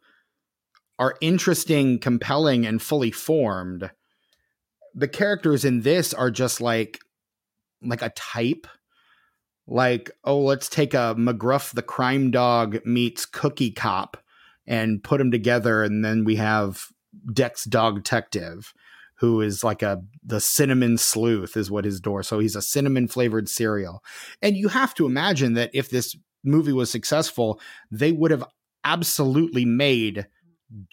[0.99, 3.89] are interesting, compelling, and fully formed.
[4.93, 6.99] The characters in this are just like
[7.81, 8.67] like a type.
[9.67, 14.17] Like, oh, let's take a McGruff the crime dog meets Cookie Cop
[14.67, 16.87] and put them together, and then we have
[17.31, 18.73] Dex Dog Detective,
[19.19, 22.23] who is like a the cinnamon sleuth is what his door.
[22.23, 24.03] So he's a cinnamon flavored cereal.
[24.41, 27.59] And you have to imagine that if this movie was successful,
[27.91, 28.43] they would have
[28.83, 30.27] absolutely made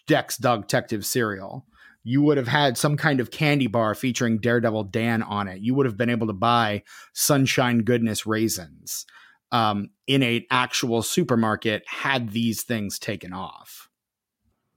[0.07, 1.65] Dex Dog Detective cereal.
[2.03, 5.61] You would have had some kind of candy bar featuring Daredevil Dan on it.
[5.61, 6.83] You would have been able to buy
[7.13, 9.05] Sunshine Goodness raisins
[9.51, 13.89] um, in an actual supermarket had these things taken off.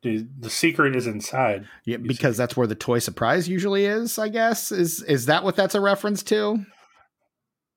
[0.03, 1.67] The, the secret is inside.
[1.87, 2.43] Yeah, because see.
[2.43, 4.19] that's where the toy surprise usually is.
[4.19, 6.65] I guess is is that what that's a reference to?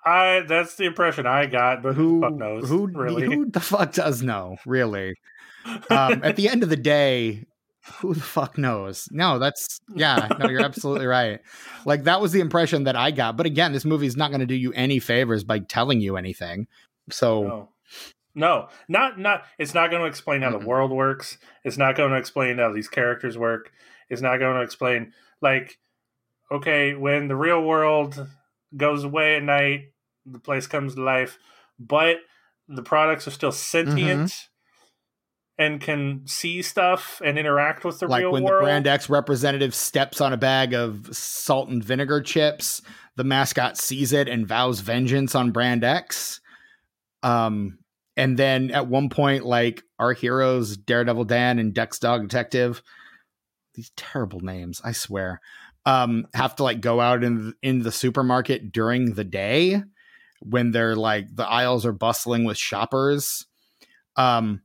[0.05, 2.67] I that's the impression I got, but who, who knows?
[2.67, 3.25] Who really?
[3.25, 4.57] Who the fuck does know?
[4.65, 5.15] Really?
[5.89, 7.45] um, at the end of the day,
[7.99, 9.07] who the fuck knows?
[9.11, 11.39] No, that's yeah, no, you're absolutely right.
[11.85, 13.37] Like that was the impression that I got.
[13.37, 16.17] But again, this movie is not going to do you any favors by telling you
[16.17, 16.67] anything.
[17.09, 17.69] So no.
[18.35, 20.59] no not not it's not going to explain how mm-hmm.
[20.59, 21.37] the world works.
[21.63, 23.71] It's not going to explain how these characters work.
[24.09, 25.77] It's not going to explain like
[26.51, 28.27] okay, when the real world
[28.75, 29.91] goes away at night,
[30.25, 31.37] the place comes to life,
[31.79, 32.17] but
[32.67, 34.29] the products are still sentient.
[34.29, 34.53] Mm-hmm
[35.57, 38.61] and can see stuff and interact with the like real when world.
[38.61, 42.81] the Brand X representative steps on a bag of salt and vinegar chips,
[43.15, 46.39] the mascot sees it and vows vengeance on Brand X.
[47.23, 47.79] Um,
[48.15, 52.81] and then at one point, like our heroes, Daredevil Dan and Dex Dog Detective,
[53.73, 55.41] these terrible names, I swear,
[55.85, 59.81] um, have to like go out in in the supermarket during the day
[60.41, 63.45] when they're like the aisles are bustling with shoppers.
[64.15, 64.61] Um,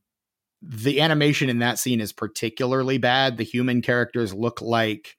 [0.62, 3.36] the animation in that scene is particularly bad.
[3.36, 5.16] The human characters look like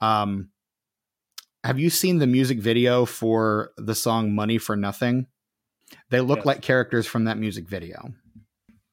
[0.00, 0.50] um
[1.64, 5.26] have you seen the music video for the song Money for Nothing?
[6.10, 6.46] They look yes.
[6.46, 8.12] like characters from that music video.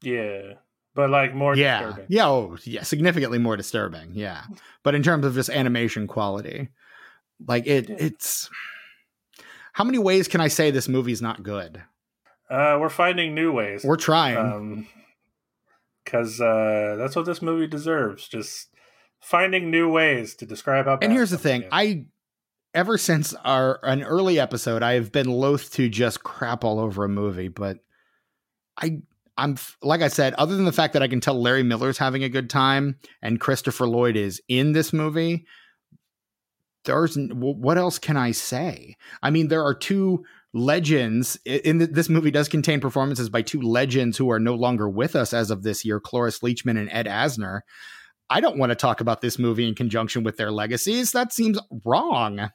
[0.02, 0.54] Yeah.
[0.96, 1.84] But like more yeah.
[1.84, 2.06] Disturbing.
[2.10, 4.12] Yeah, oh, yeah, significantly more disturbing.
[4.14, 4.44] Yeah.
[4.84, 6.70] But in terms of just animation quality,
[7.48, 8.50] like it it's
[9.74, 11.82] how many ways can I say this movie's not good?
[12.50, 13.84] Uh, we're finding new ways.
[13.84, 14.38] We're trying.
[14.38, 14.88] Um,
[16.04, 18.28] because uh, that's what this movie deserves.
[18.28, 18.70] Just
[19.22, 20.98] finding new ways to describe how.
[21.02, 21.70] And here's the thing: is.
[21.72, 22.06] I
[22.74, 27.04] ever since our an early episode, I have been loath to just crap all over
[27.04, 27.80] a movie, but
[28.78, 29.02] I
[29.38, 32.24] I'm like I said, other than the fact that I can tell Larry Miller's having
[32.24, 35.46] a good time and Christopher Lloyd is in this movie,
[36.86, 38.96] there's what else can I say?
[39.22, 40.24] I mean, there are two
[40.54, 44.88] legends in the, this movie does contain performances by two legends who are no longer
[44.88, 47.62] with us as of this year cloris leachman and ed asner.
[48.30, 51.12] I don't want to talk about this movie in conjunction with their legacies.
[51.12, 52.52] That seems wrong.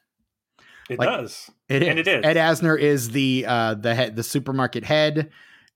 [0.88, 1.50] It like, does.
[1.68, 1.88] it is.
[1.88, 2.24] and it is.
[2.24, 5.30] ed asner is the uh the head the supermarket head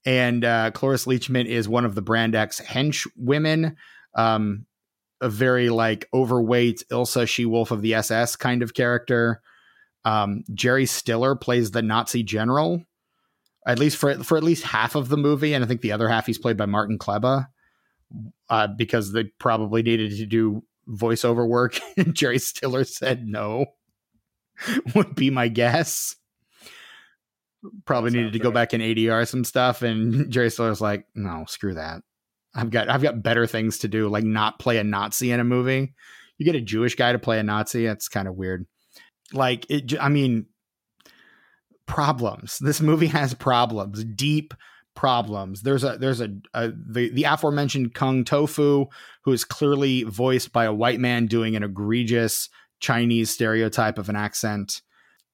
[0.06, 3.76] and uh cloris leachman is one of the brand x hench women.
[4.14, 4.66] Um
[5.20, 9.40] a very like overweight ilsa she wolf of the ss kind of character
[10.04, 12.84] um, Jerry Stiller plays the Nazi general,
[13.66, 16.08] at least for for at least half of the movie, and I think the other
[16.08, 17.46] half he's played by Martin Klebba,
[18.48, 21.78] uh, because they probably needed to do voiceover work.
[21.96, 23.66] and Jerry Stiller said no,
[24.94, 26.16] would be my guess.
[27.84, 31.74] Probably needed to go back and ADR some stuff, and Jerry Stiller's like, no, screw
[31.74, 32.02] that.
[32.54, 35.44] I've got I've got better things to do, like not play a Nazi in a
[35.44, 35.94] movie.
[36.38, 38.66] You get a Jewish guy to play a Nazi, that's kind of weird.
[39.32, 40.46] Like it, I mean,
[41.86, 42.58] problems.
[42.58, 44.54] This movie has problems, deep
[44.94, 45.62] problems.
[45.62, 48.86] There's a there's a, a, the the aforementioned Kung Tofu,
[49.22, 52.48] who is clearly voiced by a white man doing an egregious
[52.80, 54.82] Chinese stereotype of an accent.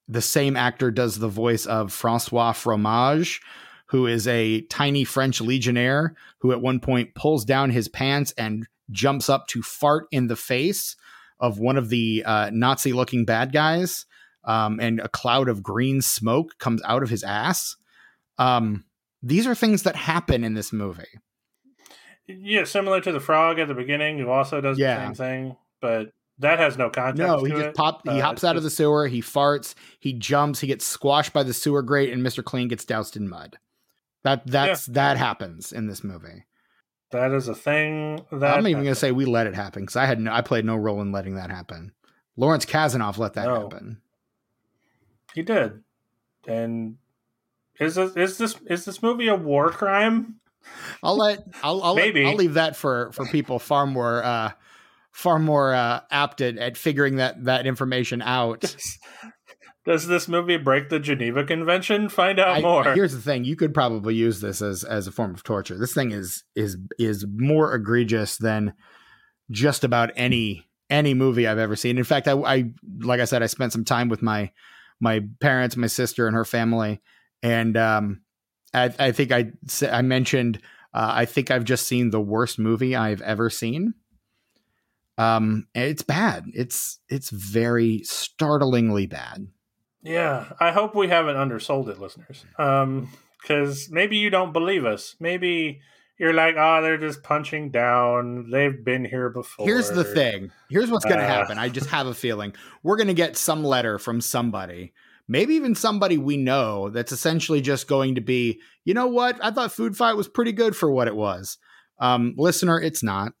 [0.07, 3.41] The same actor does the voice of Francois Fromage,
[3.87, 8.67] who is a tiny French legionnaire who at one point pulls down his pants and
[8.91, 10.95] jumps up to fart in the face
[11.39, 14.05] of one of the uh, Nazi looking bad guys,
[14.43, 17.75] um, and a cloud of green smoke comes out of his ass.
[18.37, 18.85] Um,
[19.21, 21.03] these are things that happen in this movie.
[22.27, 24.99] Yeah, similar to the frog at the beginning, who also does yeah.
[24.99, 27.19] the same thing, but that has no context.
[27.19, 28.01] No, he just pop.
[28.03, 28.57] He uh, hops out just...
[28.57, 29.07] of the sewer.
[29.07, 29.75] He farts.
[29.99, 30.59] He jumps.
[30.59, 33.57] He gets squashed by the sewer grate, and Mister Clean gets doused in mud.
[34.23, 34.93] That that's yeah.
[34.93, 36.45] that happens in this movie.
[37.11, 38.25] That is a thing.
[38.31, 40.65] That I'm even gonna say we let it happen because I had no, I played
[40.65, 41.91] no role in letting that happen.
[42.37, 43.61] Lawrence Kasanoff let that no.
[43.61, 44.01] happen.
[45.33, 45.83] He did,
[46.47, 46.97] and
[47.79, 50.35] is this is this is this movie a war crime?
[51.01, 54.51] I'll let I'll, I'll maybe let, I'll leave that for for people far more uh
[55.11, 58.75] far more uh apt at, at figuring that that information out.
[59.89, 62.09] Does this movie break the Geneva Convention?
[62.09, 62.93] Find out I, more.
[62.93, 65.79] Here's the thing: you could probably use this as as a form of torture.
[65.79, 68.75] This thing is is is more egregious than
[69.49, 71.97] just about any any movie I've ever seen.
[71.97, 74.51] In fact, I, I like I said, I spent some time with my
[74.99, 77.01] my parents, my sister, and her family,
[77.41, 78.21] and um,
[78.75, 79.53] I, I think I
[79.91, 80.61] I mentioned
[80.93, 83.95] uh, I think I've just seen the worst movie I've ever seen.
[85.17, 86.45] Um, it's bad.
[86.53, 89.47] It's it's very startlingly bad.
[90.01, 92.45] Yeah, I hope we haven't undersold it, listeners.
[92.57, 93.09] Um,
[93.41, 95.15] because maybe you don't believe us.
[95.19, 95.81] Maybe
[96.17, 98.49] you're like, oh, they're just punching down.
[98.51, 99.65] They've been here before.
[99.65, 100.51] Here's the thing.
[100.69, 101.57] Here's what's going to uh, happen.
[101.57, 104.93] I just have a feeling we're going to get some letter from somebody,
[105.27, 109.37] maybe even somebody we know, that's essentially just going to be, you know what?
[109.43, 111.57] I thought Food Fight was pretty good for what it was.
[111.99, 113.33] Um, listener, it's not.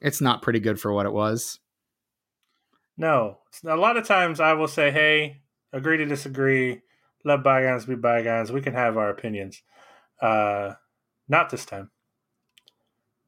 [0.00, 1.58] It's not pretty good for what it was.
[2.96, 5.39] No, a lot of times I will say, hey,
[5.72, 6.82] agree to disagree.
[7.24, 8.50] Let bygones be bygones.
[8.50, 9.62] We can have our opinions.
[10.20, 10.74] Uh,
[11.28, 11.90] not this time.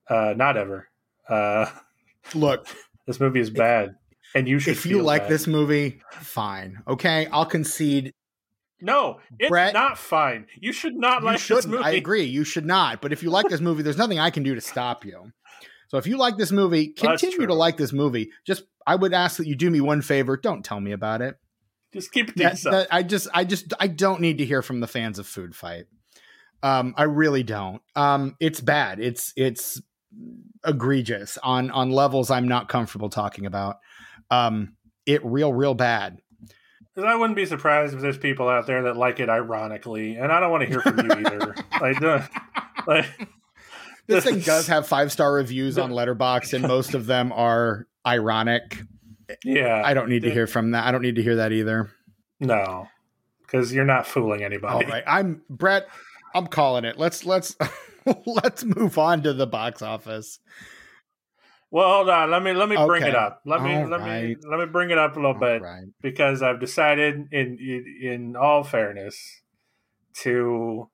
[0.09, 0.89] Uh, not ever.
[1.29, 1.67] Uh,
[2.35, 2.67] Look,
[3.07, 3.97] this movie is bad,
[4.35, 4.73] and you should.
[4.73, 5.31] If you like bad.
[5.31, 6.83] this movie, fine.
[6.87, 8.13] Okay, I'll concede.
[8.81, 10.47] No, it's Brett, not fine.
[10.61, 11.65] You should not you like shouldn't.
[11.65, 11.85] this movie.
[11.85, 12.25] I agree.
[12.25, 13.01] You should not.
[13.01, 15.33] But if you like this movie, there's nothing I can do to stop you.
[15.89, 18.31] So if you like this movie, continue to like this movie.
[18.47, 20.37] Just I would ask that you do me one favor.
[20.37, 21.37] Don't tell me about it.
[21.93, 22.73] Just keep it to that, yourself.
[22.75, 25.55] That, I just, I just, I don't need to hear from the fans of Food
[25.55, 25.87] Fight.
[26.63, 27.83] Um, I really don't.
[27.97, 29.01] Um, it's bad.
[29.01, 29.81] It's it's
[30.65, 33.77] egregious on on levels I'm not comfortable talking about.
[34.31, 36.19] Um, it real real bad.
[36.95, 40.31] Because I wouldn't be surprised if there's people out there that like it ironically, and
[40.31, 41.55] I don't want to hear from you either.
[41.81, 42.23] like, uh,
[42.87, 43.07] like
[44.07, 48.83] this thing does have five star reviews on Letterboxd, and most of them are ironic.
[49.45, 49.83] Yeah.
[49.85, 50.87] I don't need to hear from that.
[50.87, 51.91] I don't need to hear that either.
[52.41, 52.89] No.
[53.43, 54.87] Because you're not fooling anybody.
[54.87, 55.05] All right.
[55.07, 55.89] I'm Brett,
[56.35, 56.99] I'm calling it.
[56.99, 57.57] Let's let's
[58.27, 60.39] let's move on to the box office.
[61.71, 62.31] Well, hold on.
[62.31, 62.87] Let me let me okay.
[62.87, 63.41] bring it up.
[63.47, 64.25] Let me all let right.
[64.25, 65.85] me let me bring it up a little all bit right.
[66.03, 67.59] because I've decided, in,
[68.03, 69.41] in all fairness,
[70.21, 70.91] to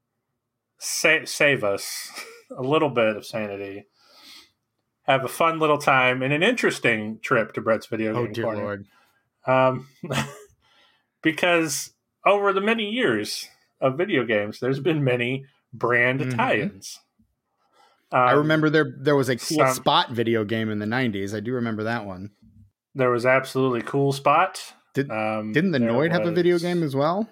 [0.79, 2.11] sa- save us
[2.57, 3.87] a little bit of sanity
[5.09, 8.35] have a fun little time and an interesting trip to Brett's video oh, game oh,
[8.35, 8.63] dear corner.
[8.63, 8.87] Lord.
[9.47, 9.89] Um,
[11.23, 11.93] because
[12.25, 13.49] over the many years
[13.81, 16.37] of video games, there's been many brand mm-hmm.
[16.37, 17.01] tie-ins.
[18.13, 21.37] Um, I remember there there was a cool some, spot video game in the '90s.
[21.37, 22.31] I do remember that one.
[22.95, 24.73] There was absolutely cool spot.
[24.95, 27.29] Did, um, didn't the Noid was, have a video game as well?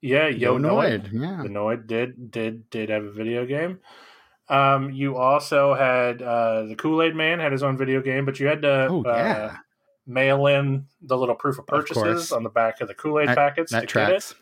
[0.00, 1.12] Yeah, Yo Noid.
[1.12, 3.78] Yeah, the Noid did did did have a video game.
[4.52, 8.38] Um, you also had uh, the Kool Aid Man had his own video game, but
[8.38, 9.12] you had to oh, yeah.
[9.12, 9.56] uh,
[10.06, 13.28] mail in the little proof of purchases of on the back of the Kool Aid
[13.28, 14.34] packets that to tracks.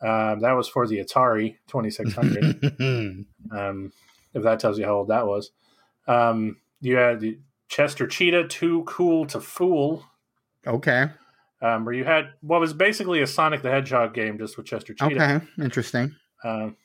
[0.00, 0.06] get it.
[0.06, 2.62] Um, that was for the Atari Twenty Six Hundred.
[3.50, 3.92] um,
[4.34, 5.50] if that tells you how old that was.
[6.06, 10.04] Um, you had the Chester Cheetah, Too Cool to Fool.
[10.66, 11.06] Okay.
[11.62, 14.92] Um, where you had what was basically a Sonic the Hedgehog game, just with Chester
[14.92, 15.14] Cheetah.
[15.14, 16.14] Okay, interesting.
[16.44, 16.76] Um,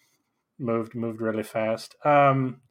[0.59, 1.95] moved moved really fast.
[2.05, 2.61] Um,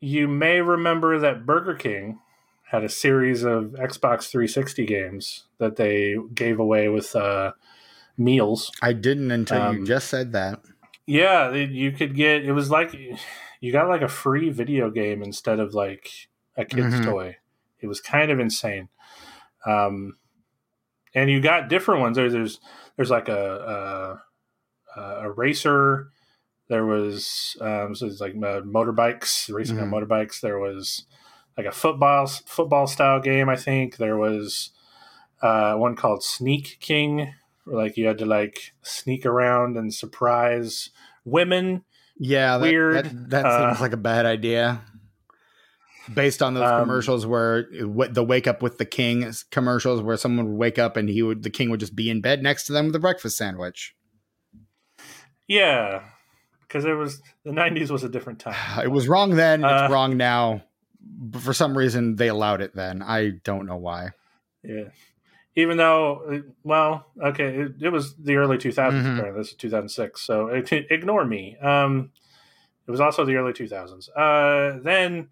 [0.00, 2.20] you may remember that Burger King
[2.64, 7.52] had a series of Xbox 360 games that they gave away with uh,
[8.16, 8.70] meals.
[8.80, 10.60] I didn't until um, you just said that.
[11.06, 12.44] Yeah, you could get.
[12.44, 12.94] It was like
[13.60, 16.08] you got like a free video game instead of like
[16.56, 17.04] a kid's mm-hmm.
[17.04, 17.36] toy.
[17.80, 18.88] It was kind of insane.
[19.66, 20.16] Um,
[21.14, 22.16] and you got different ones.
[22.16, 22.60] There's there's,
[22.96, 24.20] there's like a,
[24.96, 26.10] a a racer
[26.72, 29.92] there was um, so it's like uh, motorbikes, racing mm-hmm.
[29.92, 30.40] on motorbikes.
[30.40, 31.04] There was
[31.54, 33.50] like a football football style game.
[33.50, 34.70] I think there was
[35.42, 40.88] uh, one called Sneak King, where like you had to like sneak around and surprise
[41.26, 41.84] women.
[42.18, 43.04] Yeah, that, weird.
[43.04, 44.80] That, that uh, seems like a bad idea.
[46.14, 50.46] Based on those um, commercials where the wake up with the king commercials, where someone
[50.46, 52.72] would wake up and he would the king would just be in bed next to
[52.72, 53.94] them with a breakfast sandwich.
[55.46, 56.02] Yeah,
[56.72, 59.88] because it was the 90s was a different time it was wrong then it's uh,
[59.90, 60.62] wrong now
[61.00, 64.10] but for some reason they allowed it then i don't know why
[64.62, 64.88] Yeah.
[65.54, 68.92] Even though, well, okay, it, it was the early 2000s.
[68.92, 69.36] Mm-hmm.
[69.36, 71.58] This is 2006, so ignore me.
[71.58, 72.10] Um,
[72.86, 74.08] it was also the early 2000s.
[74.16, 75.28] Uh, then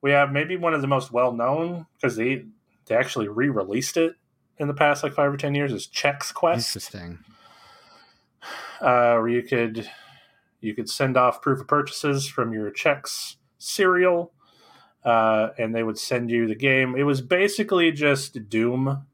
[0.00, 2.46] we have maybe one of the most well known because they
[2.86, 4.14] they actually re released it
[4.56, 6.70] in the past like five or ten years is Chex Quest.
[6.70, 7.18] Interesting.
[8.80, 9.90] Uh, where you could
[10.60, 14.32] you could send off proof of purchases from your Chex cereal,
[15.04, 16.94] uh, and they would send you the game.
[16.96, 19.06] It was basically just Doom,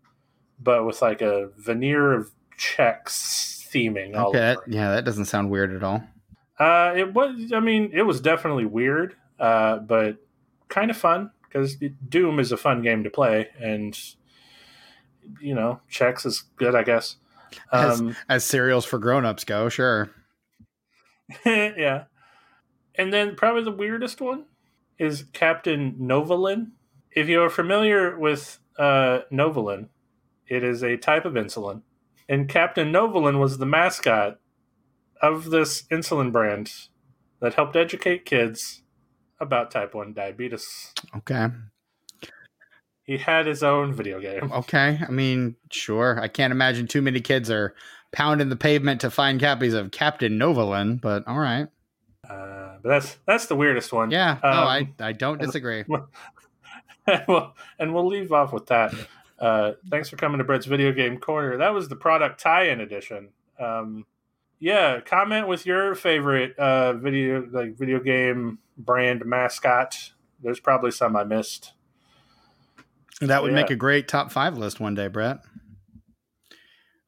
[0.61, 4.15] but with like a veneer of Chex theming.
[4.15, 6.03] Okay, yeah, that doesn't sound weird at all.
[6.59, 7.53] Uh, it was.
[7.53, 10.17] I mean, it was definitely weird, uh, but
[10.69, 11.77] kind of fun because
[12.09, 13.99] Doom is a fun game to play, and
[15.41, 17.17] you know, Chex is good, I guess.
[17.73, 20.11] Um, as, as cereals for grown-ups go, sure.
[21.47, 22.05] yeah,
[22.95, 24.45] and then probably the weirdest one
[24.99, 26.73] is Captain Novolin.
[27.11, 29.89] If you are familiar with uh, Novolin,
[30.49, 31.83] it is a type of insulin,
[32.29, 34.39] and Captain Novolin was the mascot
[35.23, 36.73] of this insulin brand
[37.41, 38.83] that helped educate kids
[39.41, 40.93] about type 1 diabetes.
[41.17, 41.49] Okay.
[43.03, 44.51] He had his own video game.
[44.53, 44.99] Okay.
[45.07, 46.19] I mean, sure.
[46.21, 47.75] I can't imagine too many kids are
[48.13, 51.69] pounding the pavement to find copies of Captain Novolin, but all right.
[52.29, 54.11] Uh, but that's that's the weirdest one.
[54.11, 54.33] Yeah.
[54.33, 55.85] Um, no, I, I don't disagree.
[57.09, 58.93] And, well, and we'll leave off with that.
[59.39, 61.57] Uh, thanks for coming to Brett's Video Game Corner.
[61.57, 63.29] That was the product tie-in edition.
[63.61, 64.07] Um,
[64.59, 70.13] yeah, comment with your favorite uh, video like video game brand mascot.
[70.43, 71.75] There's probably some I missed.
[73.21, 73.57] That would yeah.
[73.57, 75.39] make a great top five list one day, Brett.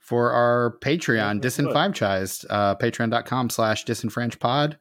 [0.09, 4.77] For our Patreon, disenfranchised, uh, patreon.com slash disenfranchpod.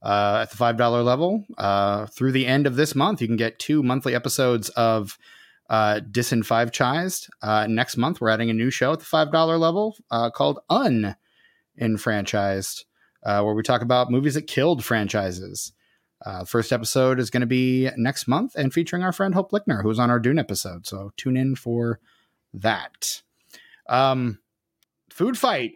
[0.00, 3.58] Uh, at the $5 level, uh, through the end of this month, you can get
[3.58, 5.18] two monthly episodes of
[5.68, 7.28] uh, Disenfranchised.
[7.42, 12.84] Uh, next month, we're adding a new show at the $5 level uh, called Unenfranchised,
[13.24, 15.72] uh, where we talk about movies that killed franchises.
[16.24, 19.82] Uh, first episode is going to be next month and featuring our friend Hope Lickner,
[19.82, 20.86] who was on our Dune episode.
[20.86, 21.98] So tune in for
[22.54, 23.22] that.
[23.88, 24.38] Um,
[25.18, 25.72] food fight.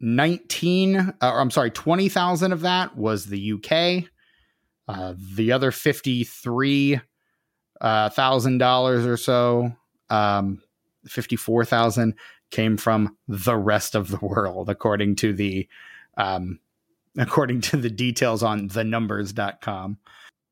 [0.00, 4.04] 19 uh, or I'm sorry 20,000 of that was the UK
[4.86, 7.00] uh, the other 53
[7.80, 9.72] uh, thousand dollars or so
[10.10, 10.60] um,
[11.06, 12.14] 54,000
[12.50, 15.68] came from the rest of the world according to the
[16.16, 16.58] um,
[17.18, 19.98] according to the details on thenumbers.com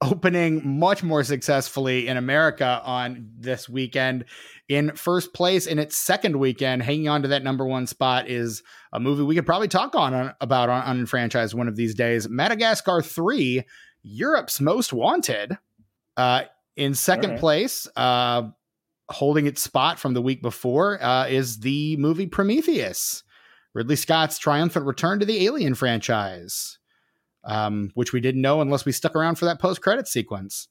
[0.02, 4.24] opening much more successfully in America on this weekend.
[4.68, 8.62] In first place in its second weekend, hanging on to that number one spot is
[8.92, 12.28] a movie we could probably talk on, on about on, franchise one of these days.
[12.28, 13.62] Madagascar 3,
[14.02, 15.56] Europe's Most Wanted.
[16.16, 16.42] Uh,
[16.76, 17.40] in second right.
[17.40, 18.48] place, uh,
[19.12, 23.22] holding its spot from the week before, uh, is the movie Prometheus,
[23.74, 26.78] Ridley Scott's triumphant return to the Alien franchise
[27.44, 30.68] um, which we didn't know unless we stuck around for that post credit sequence.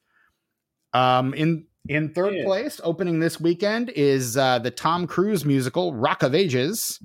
[0.94, 2.44] Um, in in third yeah.
[2.44, 7.00] place, opening this weekend is uh, the Tom Cruise musical Rock of Ages,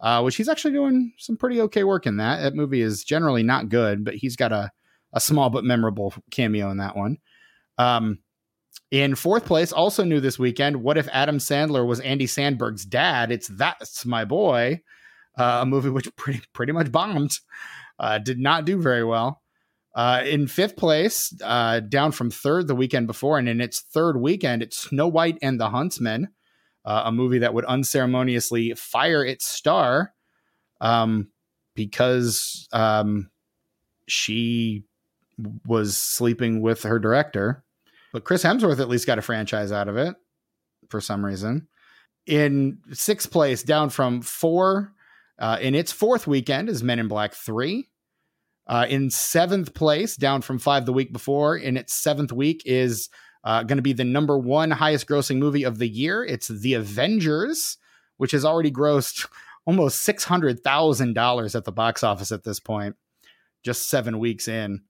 [0.00, 2.16] uh, which he's actually doing some pretty okay work in.
[2.16, 4.70] That that movie is generally not good, but he's got a
[5.14, 7.18] a small but memorable cameo in that one.
[7.78, 8.18] Um,
[8.90, 10.82] in fourth place, also new this weekend.
[10.82, 13.32] What if Adam Sandler was Andy Samberg's dad?
[13.32, 14.82] It's that's my boy,
[15.38, 17.32] uh, a movie which pretty pretty much bombed.
[17.98, 19.42] Uh, did not do very well.
[19.94, 24.16] Uh, in fifth place, uh, down from third the weekend before, and in its third
[24.16, 26.28] weekend, it's Snow White and the Huntsman,
[26.84, 30.14] uh, a movie that would unceremoniously fire its star
[30.80, 31.28] um,
[31.74, 33.30] because um,
[34.08, 34.84] she
[35.66, 37.64] was sleeping with her director.
[38.12, 40.14] But Chris Hemsworth at least got a franchise out of it
[40.88, 41.68] for some reason.
[42.26, 44.92] In sixth place, down from four
[45.38, 47.88] uh, in its fourth weekend is Men in Black 3.
[48.68, 53.08] Uh, in seventh place, down from five the week before, in its seventh week is
[53.44, 56.24] Uh, going to be the number one highest grossing movie of the year.
[56.24, 57.76] It's The Avengers,
[58.16, 59.26] which has already grossed
[59.66, 62.94] almost $600,000 at the box office at this point,
[63.64, 64.82] just seven weeks in.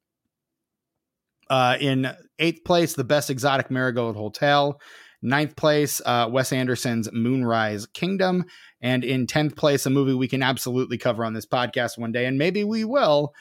[1.51, 4.80] Uh, in eighth place, The Best Exotic Marigold Hotel.
[5.24, 8.45] Ninth place, uh, Wes Anderson's Moonrise Kingdom.
[8.80, 12.26] And in 10th place, a movie we can absolutely cover on this podcast one day,
[12.26, 13.32] and maybe we will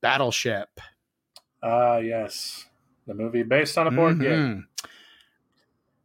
[0.00, 0.68] Battleship.
[1.62, 2.66] Ah, uh, yes.
[3.06, 4.22] The movie based on a board mm-hmm.
[4.22, 4.68] game.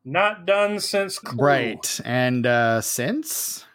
[0.06, 1.46] Not done since Clue.
[1.46, 2.00] Right.
[2.04, 3.66] And uh since?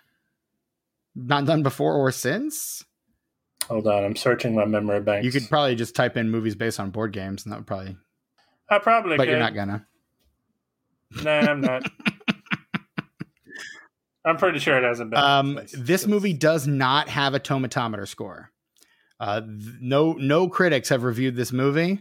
[1.15, 2.85] Not done before or since?
[3.69, 5.25] Hold on, I'm searching my memory bank.
[5.25, 7.97] You could probably just type in movies based on board games, and that would probably.
[8.71, 9.17] I probably.
[9.17, 9.31] But could.
[9.31, 9.87] you're not gonna.
[11.23, 11.83] Nah, I'm not.
[14.25, 15.21] I'm pretty sure it hasn't been.
[15.21, 18.51] Um, this movie does not have a tomatometer score.
[19.21, 22.01] Uh, th- no, no critics have reviewed this movie.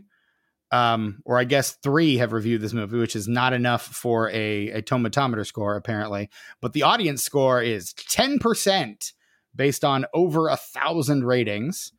[0.70, 4.70] Um, or I guess three have reviewed this movie, which is not enough for a,
[4.72, 6.30] a tomatometer score, apparently.
[6.62, 9.14] But the audience score is 10%
[9.58, 11.92] based on over a thousand ratings.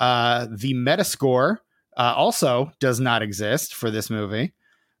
[0.00, 1.58] Uh, the Metascore
[1.96, 4.54] uh, also does not exist for this movie.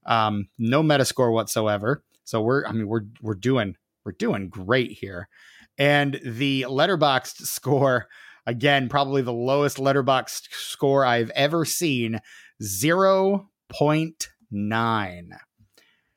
[0.04, 2.04] Um, no Metascore whatsoever.
[2.24, 5.28] So we're, I mean, we're we're doing we're doing great here.
[5.78, 8.06] And the Letterboxd score,
[8.46, 12.20] again, probably the lowest Letterboxd score I've ever seen,
[12.62, 15.28] 0.9.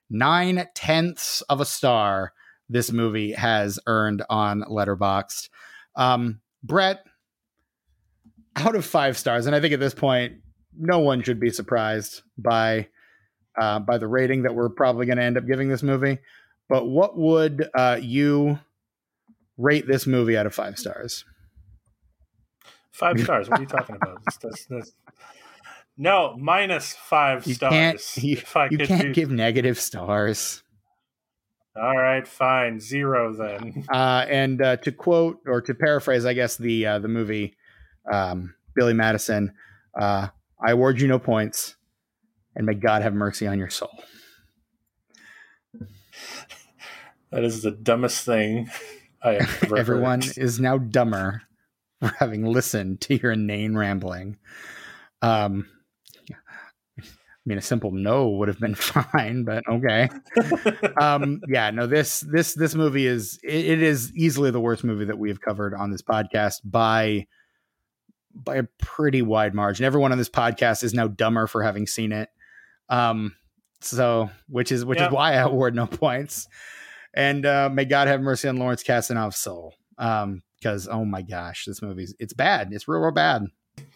[0.09, 2.31] Nine tenths of a star
[2.69, 5.49] this movie has earned on Letterboxd.
[5.95, 7.05] Um, Brett,
[8.55, 10.37] out of five stars, and I think at this point,
[10.77, 12.87] no one should be surprised by
[13.59, 16.19] uh, by the rating that we're probably going to end up giving this movie.
[16.69, 18.59] But what would uh, you
[19.57, 21.25] rate this movie out of five stars?
[22.91, 23.49] Five stars.
[23.49, 24.21] What are you talking about?
[25.97, 27.73] No, minus five you stars.
[27.73, 28.37] Can't, you,
[28.71, 30.61] you can't give negative stars.
[31.79, 33.85] All right, fine, zero then.
[33.91, 37.55] Uh, and uh, to quote or to paraphrase, I guess the uh, the movie
[38.11, 39.53] um, Billy Madison,
[39.99, 40.27] uh,
[40.65, 41.75] I award you no points,
[42.55, 43.91] and may God have mercy on your soul.
[47.31, 48.69] That is the dumbest thing
[49.21, 50.37] I have ever Everyone heard.
[50.37, 51.43] is now dumber
[51.99, 54.37] for having listened to your inane rambling.
[55.21, 55.67] Um,
[57.47, 60.09] mean, a simple no would have been fine, but okay.
[61.01, 65.05] um, yeah, no this this this movie is it, it is easily the worst movie
[65.05, 67.25] that we have covered on this podcast by
[68.33, 69.85] by a pretty wide margin.
[69.85, 72.29] Everyone on this podcast is now dumber for having seen it.
[72.89, 73.35] Um,
[73.81, 75.09] so which is which yep.
[75.09, 76.47] is why I award no points.
[77.13, 79.73] And uh, may God have mercy on Lawrence Kasanoff's soul.
[79.97, 82.69] Um, because oh my gosh, this movie's it's bad.
[82.71, 83.45] It's real, real bad.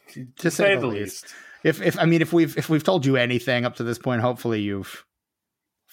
[0.10, 1.24] To, to say, say, the least.
[1.24, 1.36] least.
[1.64, 4.22] If if I mean if we've if we've told you anything up to this point,
[4.22, 5.06] hopefully you've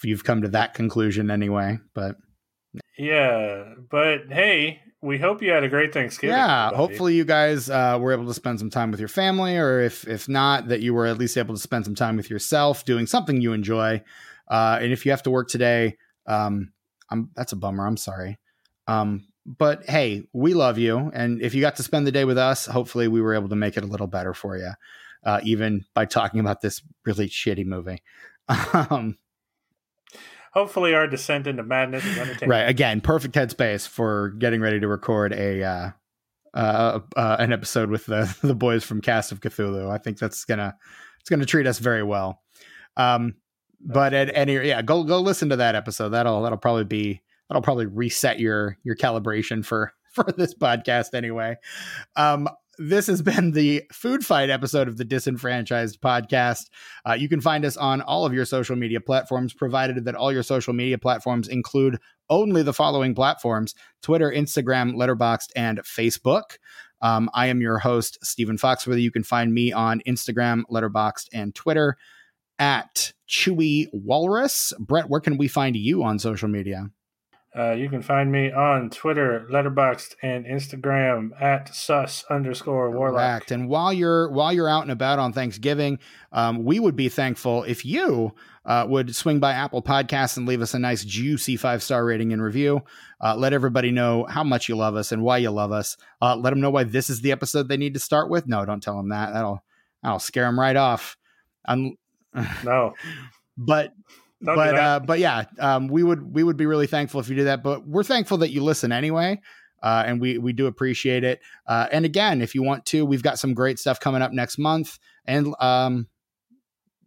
[0.03, 1.79] you've come to that conclusion anyway.
[1.95, 2.17] But
[2.97, 6.37] yeah, but hey, we hope you had a great Thanksgiving.
[6.37, 9.81] Yeah, hopefully you guys uh, were able to spend some time with your family, or
[9.81, 12.85] if if not, that you were at least able to spend some time with yourself,
[12.85, 14.03] doing something you enjoy.
[14.49, 15.97] Uh, and if you have to work today,
[16.27, 16.73] um,
[17.11, 17.87] I'm that's a bummer.
[17.87, 18.39] I'm sorry.
[18.87, 22.39] Um, but hey, we love you, and if you got to spend the day with
[22.39, 24.73] us, hopefully we were able to make it a little better for you,
[25.25, 28.03] uh, even by talking about this really shitty movie.
[28.91, 29.19] um,
[30.53, 32.51] hopefully our descent into madness is entertaining.
[32.51, 32.69] Right.
[32.69, 35.91] Again, perfect headspace for getting ready to record a uh,
[36.55, 39.91] uh, uh, an episode with the the boys from Cast of Cthulhu.
[39.91, 40.77] I think that's gonna
[41.21, 42.43] it's gonna treat us very well.
[42.97, 43.37] Um,
[43.81, 46.11] but at any yeah, go go listen to that episode.
[46.11, 51.57] That'll that'll probably be that'll probably reset your your calibration for for this podcast anyway.
[52.17, 52.49] Um,
[52.79, 56.67] this has been the food fight episode of the disenfranchised podcast.
[57.07, 60.33] Uh, you can find us on all of your social media platforms provided that all
[60.33, 61.99] your social media platforms include
[62.31, 66.59] only the following platforms twitter instagram letterboxd and facebook.
[67.01, 69.03] Um, i am your host stephen foxworthy.
[69.03, 71.97] You can find me on instagram letterboxd and twitter
[72.59, 74.73] at chewy walrus.
[74.79, 76.91] Brett where can we find you on social media
[77.59, 83.21] uh, you can find me on Twitter, Letterboxd, and Instagram at sus underscore warlock.
[83.21, 83.51] Correct.
[83.51, 85.99] And while you're while you're out and about on Thanksgiving,
[86.31, 88.33] um, we would be thankful if you
[88.65, 92.33] uh, would swing by Apple Podcasts and leave us a nice juicy five star rating
[92.33, 92.83] and review.
[93.21, 95.97] Uh, let everybody know how much you love us and why you love us.
[96.23, 98.47] Uh, let them know why this is the episode they need to start with.
[98.47, 99.33] No, don't tell them that.
[99.33, 99.65] That'll
[100.03, 101.17] that'll scare them right off.
[101.67, 101.97] Um,
[102.63, 102.95] no,
[103.57, 103.93] but
[104.45, 107.37] don't but uh, but yeah, um, we would we would be really thankful if you
[107.37, 107.63] do that.
[107.63, 109.41] But we're thankful that you listen anyway.
[109.83, 111.41] Uh, and we we do appreciate it.
[111.67, 114.59] Uh, and again, if you want to, we've got some great stuff coming up next
[114.59, 116.09] month, and um,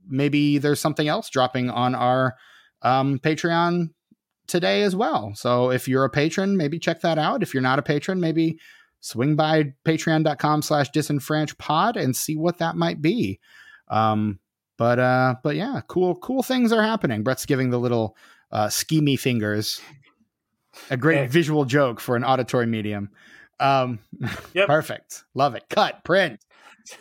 [0.07, 2.35] maybe there's something else dropping on our
[2.81, 3.89] um, Patreon
[4.47, 5.31] today as well.
[5.35, 7.43] So if you're a patron, maybe check that out.
[7.43, 8.59] If you're not a patron, maybe
[8.99, 10.89] swing by patreon.com slash
[11.57, 13.39] pod and see what that might be.
[13.89, 14.39] Um,
[14.81, 17.21] but uh, but yeah, cool, cool things are happening.
[17.21, 18.17] Brett's giving the little
[18.51, 19.79] uh, schemy fingers.
[20.89, 21.27] A great hey.
[21.27, 23.11] visual joke for an auditory medium.
[23.59, 23.99] Um,
[24.55, 24.65] yep.
[24.65, 25.23] perfect.
[25.35, 25.65] Love it.
[25.69, 26.43] Cut, print.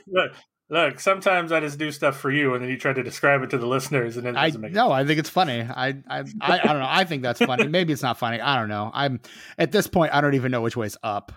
[0.06, 0.32] Look,
[0.68, 1.00] look.
[1.00, 3.56] Sometimes I just do stuff for you, and then you try to describe it to
[3.56, 4.72] the listeners, and then I doesn't make.
[4.72, 4.92] no.
[4.92, 5.62] I think it's funny.
[5.62, 6.86] I, I I I don't know.
[6.86, 7.66] I think that's funny.
[7.66, 8.42] Maybe it's not funny.
[8.42, 8.90] I don't know.
[8.92, 9.20] I'm
[9.56, 10.12] at this point.
[10.12, 11.32] I don't even know which way's up.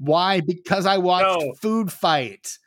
[0.00, 0.40] Why?
[0.40, 1.52] Because I watched no.
[1.62, 2.58] Foodfight.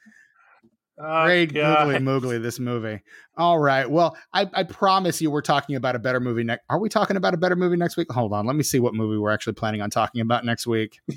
[1.04, 3.02] Oh, Great googly moogly this movie.
[3.38, 3.90] All right.
[3.90, 6.64] Well, I, I promise you we're talking about a better movie next.
[6.70, 8.12] Are we talking about a better movie next week?
[8.12, 8.46] Hold on.
[8.46, 11.00] Let me see what movie we're actually planning on talking about next week.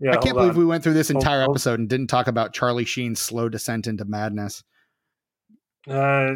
[0.00, 0.58] yeah, I can't believe on.
[0.58, 3.86] we went through this entire hold, episode and didn't talk about Charlie Sheen's slow descent
[3.86, 4.64] into madness.
[5.88, 6.34] Uh,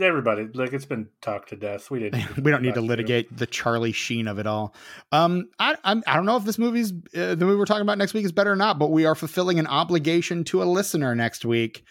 [0.00, 1.90] everybody like it's been talked to death.
[1.90, 2.38] We didn't.
[2.42, 4.74] we don't need to litigate the Charlie Sheen of it all.
[5.12, 7.98] Um, I I'm, I don't know if this movie's uh, the movie we're talking about
[7.98, 11.14] next week is better or not, but we are fulfilling an obligation to a listener
[11.14, 11.84] next week.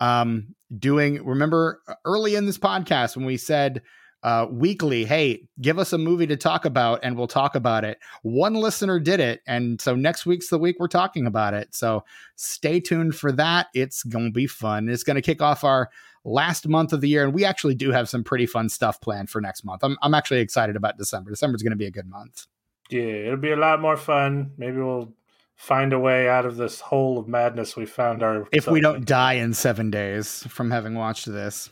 [0.00, 3.82] Um, doing remember early in this podcast when we said
[4.22, 7.98] uh, weekly, hey, give us a movie to talk about and we'll talk about it.
[8.22, 9.40] One listener did it.
[9.46, 11.74] And so next week's the week we're talking about it.
[11.74, 12.04] So
[12.36, 13.68] stay tuned for that.
[13.72, 14.88] It's going to be fun.
[14.88, 15.90] It's going to kick off our
[16.24, 17.24] last month of the year.
[17.24, 19.82] And we actually do have some pretty fun stuff planned for next month.
[19.82, 21.30] I'm, I'm actually excited about December.
[21.30, 22.46] December's going to be a good month.
[22.90, 24.52] Yeah, it'll be a lot more fun.
[24.58, 25.12] Maybe we'll
[25.56, 28.46] find a way out of this hole of madness we found our.
[28.52, 31.70] If we don't die in seven days from having watched this.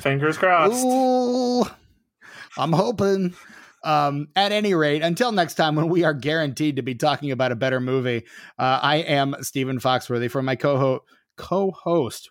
[0.00, 0.84] Fingers crossed.
[0.84, 1.64] Ooh,
[2.58, 3.34] I'm hoping.
[3.84, 7.52] Um, at any rate, until next time when we are guaranteed to be talking about
[7.52, 8.24] a better movie,
[8.58, 11.04] uh, I am Stephen Foxworthy for my co
[11.36, 12.28] co-host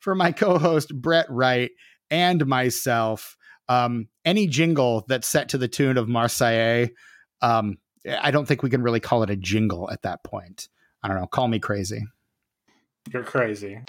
[0.00, 1.70] for my co-host Brett Wright
[2.10, 3.36] and myself.
[3.68, 6.88] Um, any jingle that's set to the tune of Marseille,
[7.40, 10.68] um, I don't think we can really call it a jingle at that point.
[11.02, 11.26] I don't know.
[11.26, 12.04] Call me crazy.
[13.12, 13.80] You're crazy.